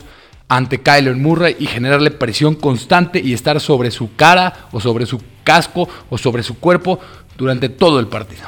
ante 0.52 0.82
Kyler 0.82 1.16
Murray 1.16 1.56
y 1.60 1.66
generarle 1.66 2.12
presión 2.12 2.56
constante 2.56 3.22
y 3.24 3.32
estar 3.32 3.62
sobre 3.62 3.90
su 3.90 4.18
cara 4.18 4.68
o 4.74 4.82
sobre 4.82 5.06
su 5.06 5.22
casco 5.46 5.88
o 6.10 6.18
sobre 6.18 6.44
su 6.44 6.60
cuerpo 6.60 7.00
durante 7.38 7.70
todo 7.70 8.02
el 8.02 8.08
partido. 8.08 8.44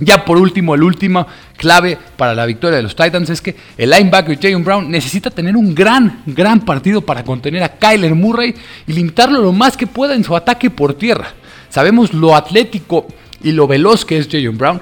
Ya 0.00 0.24
por 0.24 0.36
último, 0.36 0.74
el 0.74 0.82
último 0.82 1.28
clave 1.56 1.96
para 2.16 2.34
la 2.34 2.44
victoria 2.44 2.78
de 2.78 2.82
los 2.82 2.96
Titans 2.96 3.30
es 3.30 3.40
que 3.40 3.54
el 3.78 3.90
linebacker 3.90 4.40
Jayon 4.40 4.64
Brown 4.64 4.90
necesita 4.90 5.30
tener 5.30 5.56
un 5.56 5.76
gran, 5.76 6.24
gran 6.26 6.64
partido 6.64 7.02
para 7.02 7.22
contener 7.22 7.62
a 7.62 7.68
Kyler 7.76 8.16
Murray 8.16 8.52
y 8.88 8.92
limitarlo 8.92 9.40
lo 9.40 9.52
más 9.52 9.76
que 9.76 9.86
pueda 9.86 10.16
en 10.16 10.24
su 10.24 10.34
ataque 10.34 10.70
por 10.70 10.94
tierra. 10.94 11.34
Sabemos 11.68 12.12
lo 12.12 12.34
atlético 12.34 13.06
y 13.44 13.52
lo 13.52 13.68
veloz 13.68 14.04
que 14.04 14.18
es 14.18 14.28
Jayon 14.28 14.58
Brown. 14.58 14.80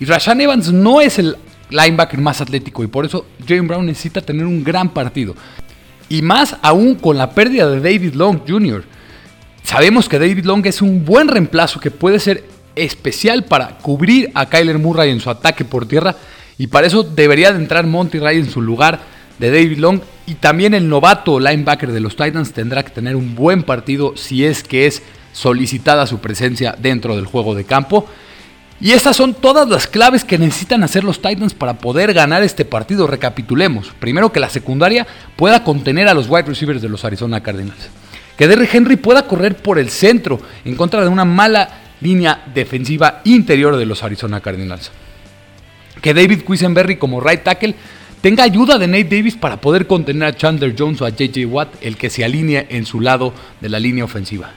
Y 0.00 0.04
Rashan 0.04 0.40
Evans 0.40 0.72
no 0.72 1.00
es 1.00 1.20
el 1.20 1.36
linebacker 1.70 2.20
más 2.20 2.40
atlético 2.40 2.84
y 2.84 2.86
por 2.86 3.04
eso 3.04 3.26
Jalen 3.46 3.68
Brown 3.68 3.86
necesita 3.86 4.20
tener 4.20 4.46
un 4.46 4.62
gran 4.62 4.90
partido. 4.90 5.34
Y 6.08 6.22
más 6.22 6.56
aún 6.62 6.94
con 6.94 7.18
la 7.18 7.30
pérdida 7.30 7.68
de 7.68 7.80
David 7.80 8.14
Long 8.14 8.40
Jr. 8.46 8.84
Sabemos 9.62 10.08
que 10.08 10.18
David 10.18 10.44
Long 10.44 10.64
es 10.66 10.80
un 10.80 11.04
buen 11.04 11.26
reemplazo 11.26 11.80
que 11.80 11.90
puede 11.90 12.20
ser 12.20 12.44
especial 12.76 13.44
para 13.44 13.78
cubrir 13.78 14.30
a 14.34 14.46
Kyler 14.46 14.78
Murray 14.78 15.10
en 15.10 15.20
su 15.20 15.30
ataque 15.30 15.64
por 15.64 15.88
tierra 15.88 16.14
y 16.58 16.68
para 16.68 16.86
eso 16.86 17.02
debería 17.02 17.52
de 17.52 17.58
entrar 17.58 17.86
Monty 17.86 18.18
Ray 18.18 18.38
en 18.38 18.50
su 18.50 18.62
lugar 18.62 19.00
de 19.38 19.50
David 19.50 19.78
Long 19.78 20.00
y 20.26 20.34
también 20.34 20.74
el 20.74 20.88
novato 20.88 21.40
linebacker 21.40 21.92
de 21.92 22.00
los 22.00 22.16
Titans 22.16 22.52
tendrá 22.52 22.82
que 22.84 22.90
tener 22.90 23.16
un 23.16 23.34
buen 23.34 23.62
partido 23.62 24.16
si 24.16 24.44
es 24.44 24.62
que 24.62 24.86
es 24.86 25.02
solicitada 25.32 26.06
su 26.06 26.18
presencia 26.18 26.74
dentro 26.78 27.16
del 27.16 27.26
juego 27.26 27.54
de 27.54 27.64
campo. 27.64 28.08
Y 28.80 28.92
estas 28.92 29.16
son 29.16 29.32
todas 29.32 29.68
las 29.68 29.86
claves 29.86 30.22
que 30.22 30.38
necesitan 30.38 30.82
hacer 30.82 31.02
los 31.02 31.22
Titans 31.22 31.54
para 31.54 31.78
poder 31.78 32.12
ganar 32.12 32.42
este 32.42 32.64
partido. 32.64 33.06
Recapitulemos. 33.06 33.92
Primero 33.98 34.32
que 34.32 34.40
la 34.40 34.50
secundaria 34.50 35.06
pueda 35.36 35.64
contener 35.64 36.08
a 36.08 36.14
los 36.14 36.28
wide 36.28 36.42
receivers 36.42 36.82
de 36.82 36.88
los 36.88 37.04
Arizona 37.04 37.42
Cardinals. 37.42 37.88
Que 38.36 38.46
Derrick 38.46 38.74
Henry 38.74 38.96
pueda 38.96 39.26
correr 39.26 39.56
por 39.56 39.78
el 39.78 39.88
centro 39.88 40.38
en 40.64 40.76
contra 40.76 41.02
de 41.02 41.08
una 41.08 41.24
mala 41.24 41.70
línea 42.02 42.44
defensiva 42.54 43.22
interior 43.24 43.76
de 43.76 43.86
los 43.86 44.02
Arizona 44.02 44.40
Cardinals. 44.40 44.90
Que 46.02 46.12
David 46.12 46.42
Quisenberry 46.42 46.96
como 46.96 47.20
right 47.20 47.42
tackle 47.42 47.74
tenga 48.20 48.44
ayuda 48.44 48.76
de 48.76 48.86
Nate 48.86 49.16
Davis 49.16 49.36
para 49.36 49.58
poder 49.58 49.86
contener 49.86 50.24
a 50.28 50.36
Chandler 50.36 50.74
Jones 50.78 51.00
o 51.00 51.06
a 51.06 51.10
JJ 51.10 51.46
Watt, 51.46 51.76
el 51.80 51.96
que 51.96 52.10
se 52.10 52.24
alinea 52.24 52.66
en 52.68 52.84
su 52.84 53.00
lado 53.00 53.32
de 53.62 53.70
la 53.70 53.80
línea 53.80 54.04
ofensiva. 54.04 54.50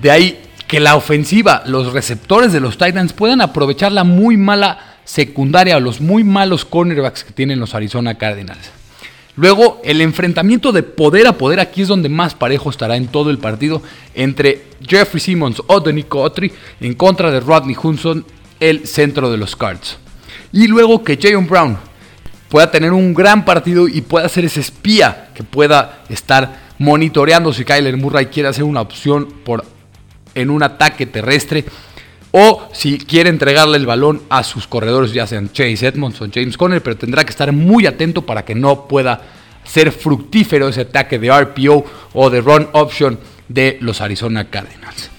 De 0.00 0.10
ahí 0.10 0.38
que 0.66 0.80
la 0.80 0.96
ofensiva, 0.96 1.62
los 1.66 1.92
receptores 1.92 2.52
de 2.52 2.60
los 2.60 2.78
Titans 2.78 3.12
puedan 3.12 3.40
aprovechar 3.40 3.92
la 3.92 4.04
muy 4.04 4.36
mala 4.36 4.96
secundaria 5.04 5.76
o 5.76 5.80
los 5.80 6.00
muy 6.00 6.24
malos 6.24 6.64
cornerbacks 6.64 7.24
que 7.24 7.32
tienen 7.32 7.60
los 7.60 7.74
Arizona 7.74 8.16
Cardinals. 8.16 8.70
Luego, 9.36 9.80
el 9.84 10.00
enfrentamiento 10.00 10.70
de 10.70 10.84
poder 10.84 11.26
a 11.26 11.32
poder, 11.32 11.58
aquí 11.58 11.82
es 11.82 11.88
donde 11.88 12.08
más 12.08 12.34
parejo 12.34 12.70
estará 12.70 12.96
en 12.96 13.08
todo 13.08 13.30
el 13.30 13.38
partido, 13.38 13.82
entre 14.14 14.64
Jeffrey 14.86 15.20
Simmons 15.20 15.60
o 15.66 15.80
Denico 15.80 16.22
Autry 16.22 16.52
en 16.80 16.94
contra 16.94 17.30
de 17.32 17.40
Rodney 17.40 17.76
Hudson, 17.80 18.24
el 18.60 18.86
centro 18.86 19.30
de 19.30 19.36
los 19.36 19.56
Cards. 19.56 19.98
Y 20.52 20.68
luego 20.68 21.02
que 21.02 21.18
Jayon 21.20 21.48
Brown 21.48 21.76
pueda 22.48 22.70
tener 22.70 22.92
un 22.92 23.12
gran 23.12 23.44
partido 23.44 23.88
y 23.88 24.02
pueda 24.02 24.28
ser 24.28 24.44
ese 24.44 24.60
espía 24.60 25.30
que 25.34 25.42
pueda 25.42 26.04
estar 26.08 26.62
monitoreando 26.78 27.52
si 27.52 27.64
Kyler 27.64 27.96
Murray 27.96 28.26
quiere 28.26 28.48
hacer 28.48 28.62
una 28.62 28.80
opción 28.80 29.28
por 29.44 29.64
en 30.34 30.50
un 30.50 30.62
ataque 30.62 31.06
terrestre 31.06 31.64
o 32.36 32.68
si 32.72 32.98
quiere 32.98 33.30
entregarle 33.30 33.76
el 33.76 33.86
balón 33.86 34.22
a 34.28 34.42
sus 34.42 34.66
corredores, 34.66 35.12
ya 35.12 35.24
sean 35.24 35.52
Chase 35.52 35.86
Edmonds 35.86 36.20
o 36.20 36.26
James 36.34 36.56
Conner, 36.56 36.82
pero 36.82 36.96
tendrá 36.96 37.22
que 37.22 37.30
estar 37.30 37.52
muy 37.52 37.86
atento 37.86 38.22
para 38.22 38.44
que 38.44 38.56
no 38.56 38.88
pueda 38.88 39.22
ser 39.62 39.92
fructífero 39.92 40.68
ese 40.68 40.80
ataque 40.80 41.20
de 41.20 41.30
RPO 41.30 41.84
o 42.12 42.30
de 42.30 42.40
run 42.40 42.68
option 42.72 43.20
de 43.48 43.78
los 43.80 44.00
Arizona 44.00 44.50
Cardinals. 44.50 45.10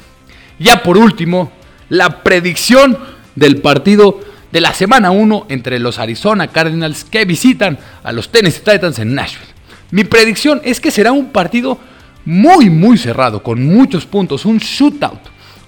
Ya 0.60 0.84
por 0.84 0.98
último, 0.98 1.54
la 1.88 2.22
predicción 2.22 2.98
del 3.36 3.62
partido 3.62 4.20
de 4.52 4.60
la 4.60 4.74
semana 4.74 5.12
1 5.12 5.46
entre 5.48 5.80
los 5.80 6.00
Arizona 6.00 6.48
Cardinals 6.48 7.06
que 7.06 7.24
visitan 7.24 7.78
a 8.04 8.12
los 8.12 8.30
Tennessee 8.30 8.60
Titans 8.60 9.00
en 9.00 9.16
Nashville. 9.16 9.54
Mi 9.92 10.04
predicción 10.04 10.62
es 10.66 10.82
que 10.82 10.92
será 10.92 11.12
un 11.12 11.32
partido 11.32 11.80
muy, 12.26 12.70
muy 12.70 12.98
cerrado, 12.98 13.42
con 13.42 13.64
muchos 13.64 14.06
puntos, 14.06 14.46
un 14.46 14.58
shootout, 14.58 15.20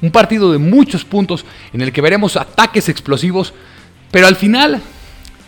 un 0.02 0.12
partido 0.12 0.52
de 0.52 0.58
muchos 0.58 1.06
puntos 1.06 1.46
en 1.74 1.82
el 1.82 1.91
que 1.91 2.02
veremos 2.02 2.36
ataques 2.36 2.89
explosivos, 2.89 3.54
pero 4.12 4.28
al 4.28 4.36
final, 4.36 4.82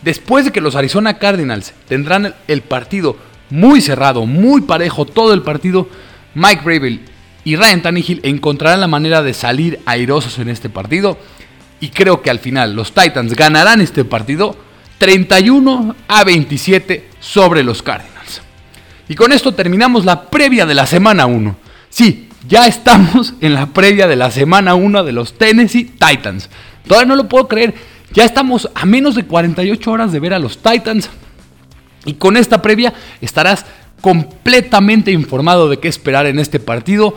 después 0.02 0.44
de 0.44 0.52
que 0.52 0.60
los 0.60 0.76
Arizona 0.76 1.18
Cardinals 1.18 1.74
tendrán 1.88 2.34
el 2.48 2.62
partido 2.62 3.16
muy 3.50 3.80
cerrado, 3.80 4.26
muy 4.26 4.62
parejo 4.62 5.04
todo 5.04 5.34
el 5.34 5.42
partido, 5.42 5.88
Mike 6.34 6.62
Rabel 6.64 7.00
y 7.44 7.56
Ryan 7.56 7.82
Tannehill 7.82 8.20
encontrarán 8.22 8.80
la 8.80 8.86
manera 8.86 9.22
de 9.22 9.34
salir 9.34 9.80
airosos 9.86 10.38
en 10.38 10.48
este 10.48 10.68
partido 10.68 11.18
y 11.80 11.88
creo 11.88 12.22
que 12.22 12.30
al 12.30 12.38
final 12.38 12.74
los 12.74 12.92
Titans 12.92 13.34
ganarán 13.34 13.80
este 13.80 14.04
partido 14.04 14.56
31 14.98 15.96
a 16.06 16.24
27 16.24 17.08
sobre 17.18 17.64
los 17.64 17.82
Cardinals. 17.82 18.09
Y 19.10 19.16
con 19.16 19.32
esto 19.32 19.52
terminamos 19.52 20.04
la 20.04 20.30
previa 20.30 20.66
de 20.66 20.74
la 20.74 20.86
semana 20.86 21.26
1. 21.26 21.56
Sí, 21.88 22.28
ya 22.48 22.68
estamos 22.68 23.34
en 23.40 23.54
la 23.54 23.66
previa 23.66 24.06
de 24.06 24.14
la 24.14 24.30
semana 24.30 24.76
1 24.76 25.02
de 25.02 25.10
los 25.10 25.36
Tennessee 25.36 25.86
Titans. 25.98 26.48
Todavía 26.86 27.08
no 27.08 27.16
lo 27.16 27.28
puedo 27.28 27.48
creer. 27.48 27.74
Ya 28.12 28.24
estamos 28.24 28.70
a 28.72 28.86
menos 28.86 29.16
de 29.16 29.24
48 29.24 29.90
horas 29.90 30.12
de 30.12 30.20
ver 30.20 30.32
a 30.32 30.38
los 30.38 30.58
Titans. 30.58 31.10
Y 32.04 32.14
con 32.14 32.36
esta 32.36 32.62
previa 32.62 32.94
estarás 33.20 33.66
completamente 34.00 35.10
informado 35.10 35.68
de 35.68 35.80
qué 35.80 35.88
esperar 35.88 36.26
en 36.26 36.38
este 36.38 36.60
partido. 36.60 37.16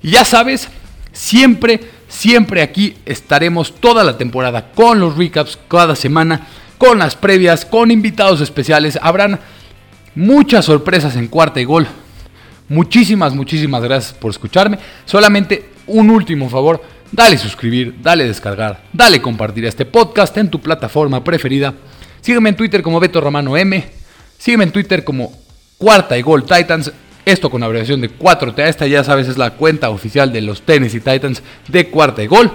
Y 0.00 0.12
ya 0.12 0.24
sabes, 0.24 0.68
siempre, 1.10 1.80
siempre 2.06 2.62
aquí 2.62 2.94
estaremos 3.04 3.74
toda 3.74 4.04
la 4.04 4.16
temporada 4.16 4.70
con 4.76 5.00
los 5.00 5.16
recaps 5.16 5.58
cada 5.66 5.96
semana, 5.96 6.46
con 6.78 7.00
las 7.00 7.16
previas, 7.16 7.64
con 7.64 7.90
invitados 7.90 8.40
especiales. 8.40 8.96
Habrán 9.02 9.40
Muchas 10.14 10.66
sorpresas 10.66 11.16
en 11.16 11.28
cuarta 11.28 11.60
y 11.60 11.64
gol. 11.64 11.86
Muchísimas, 12.68 13.34
muchísimas 13.34 13.82
gracias 13.82 14.12
por 14.12 14.30
escucharme. 14.30 14.78
Solamente 15.04 15.70
un 15.86 16.10
último 16.10 16.48
favor. 16.48 16.82
dale 17.10 17.36
suscribir, 17.36 17.96
dale 18.02 18.26
descargar, 18.26 18.84
dale 18.92 19.20
compartir 19.20 19.66
este 19.66 19.84
podcast 19.84 20.36
en 20.38 20.48
tu 20.48 20.60
plataforma 20.60 21.22
preferida. 21.22 21.74
Sígueme 22.22 22.50
en 22.50 22.56
Twitter 22.56 22.82
como 22.82 23.00
Beto 23.00 23.20
Romano 23.20 23.56
M. 23.56 23.84
Sígueme 24.38 24.64
en 24.64 24.72
Twitter 24.72 25.04
como 25.04 25.32
Cuarta 25.76 26.16
y 26.16 26.22
Gol 26.22 26.44
Titans. 26.44 26.92
Esto 27.24 27.50
con 27.50 27.62
abreviación 27.62 28.00
de 28.00 28.10
4T. 28.10 28.58
Esta 28.66 28.86
ya 28.86 29.04
sabes 29.04 29.28
es 29.28 29.36
la 29.36 29.50
cuenta 29.50 29.90
oficial 29.90 30.32
de 30.32 30.40
los 30.40 30.62
Tennessee 30.62 31.00
Titans 31.00 31.42
de 31.68 31.88
Cuarta 31.88 32.22
y 32.22 32.26
Gol. 32.26 32.50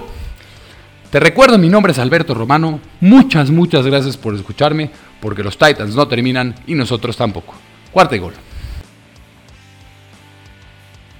Te 1.12 1.20
recuerdo, 1.22 1.58
mi 1.58 1.70
nombre 1.70 1.94
es 1.94 2.00
Alberto 2.00 2.34
Romano. 2.34 2.82
Muchas, 3.00 3.50
muchas 3.50 3.86
gracias 3.86 4.18
por 4.18 4.36
escucharme, 4.36 4.92
porque 5.20 5.44
los 5.44 5.58
Titans 5.58 5.96
no 5.96 6.08
terminan 6.08 6.56
y 6.68 6.76
nosotros 6.76 7.18
tampoco. 7.18 7.56
Cuarta 7.92 8.16
y 8.16 8.20
Gol. 8.20 8.34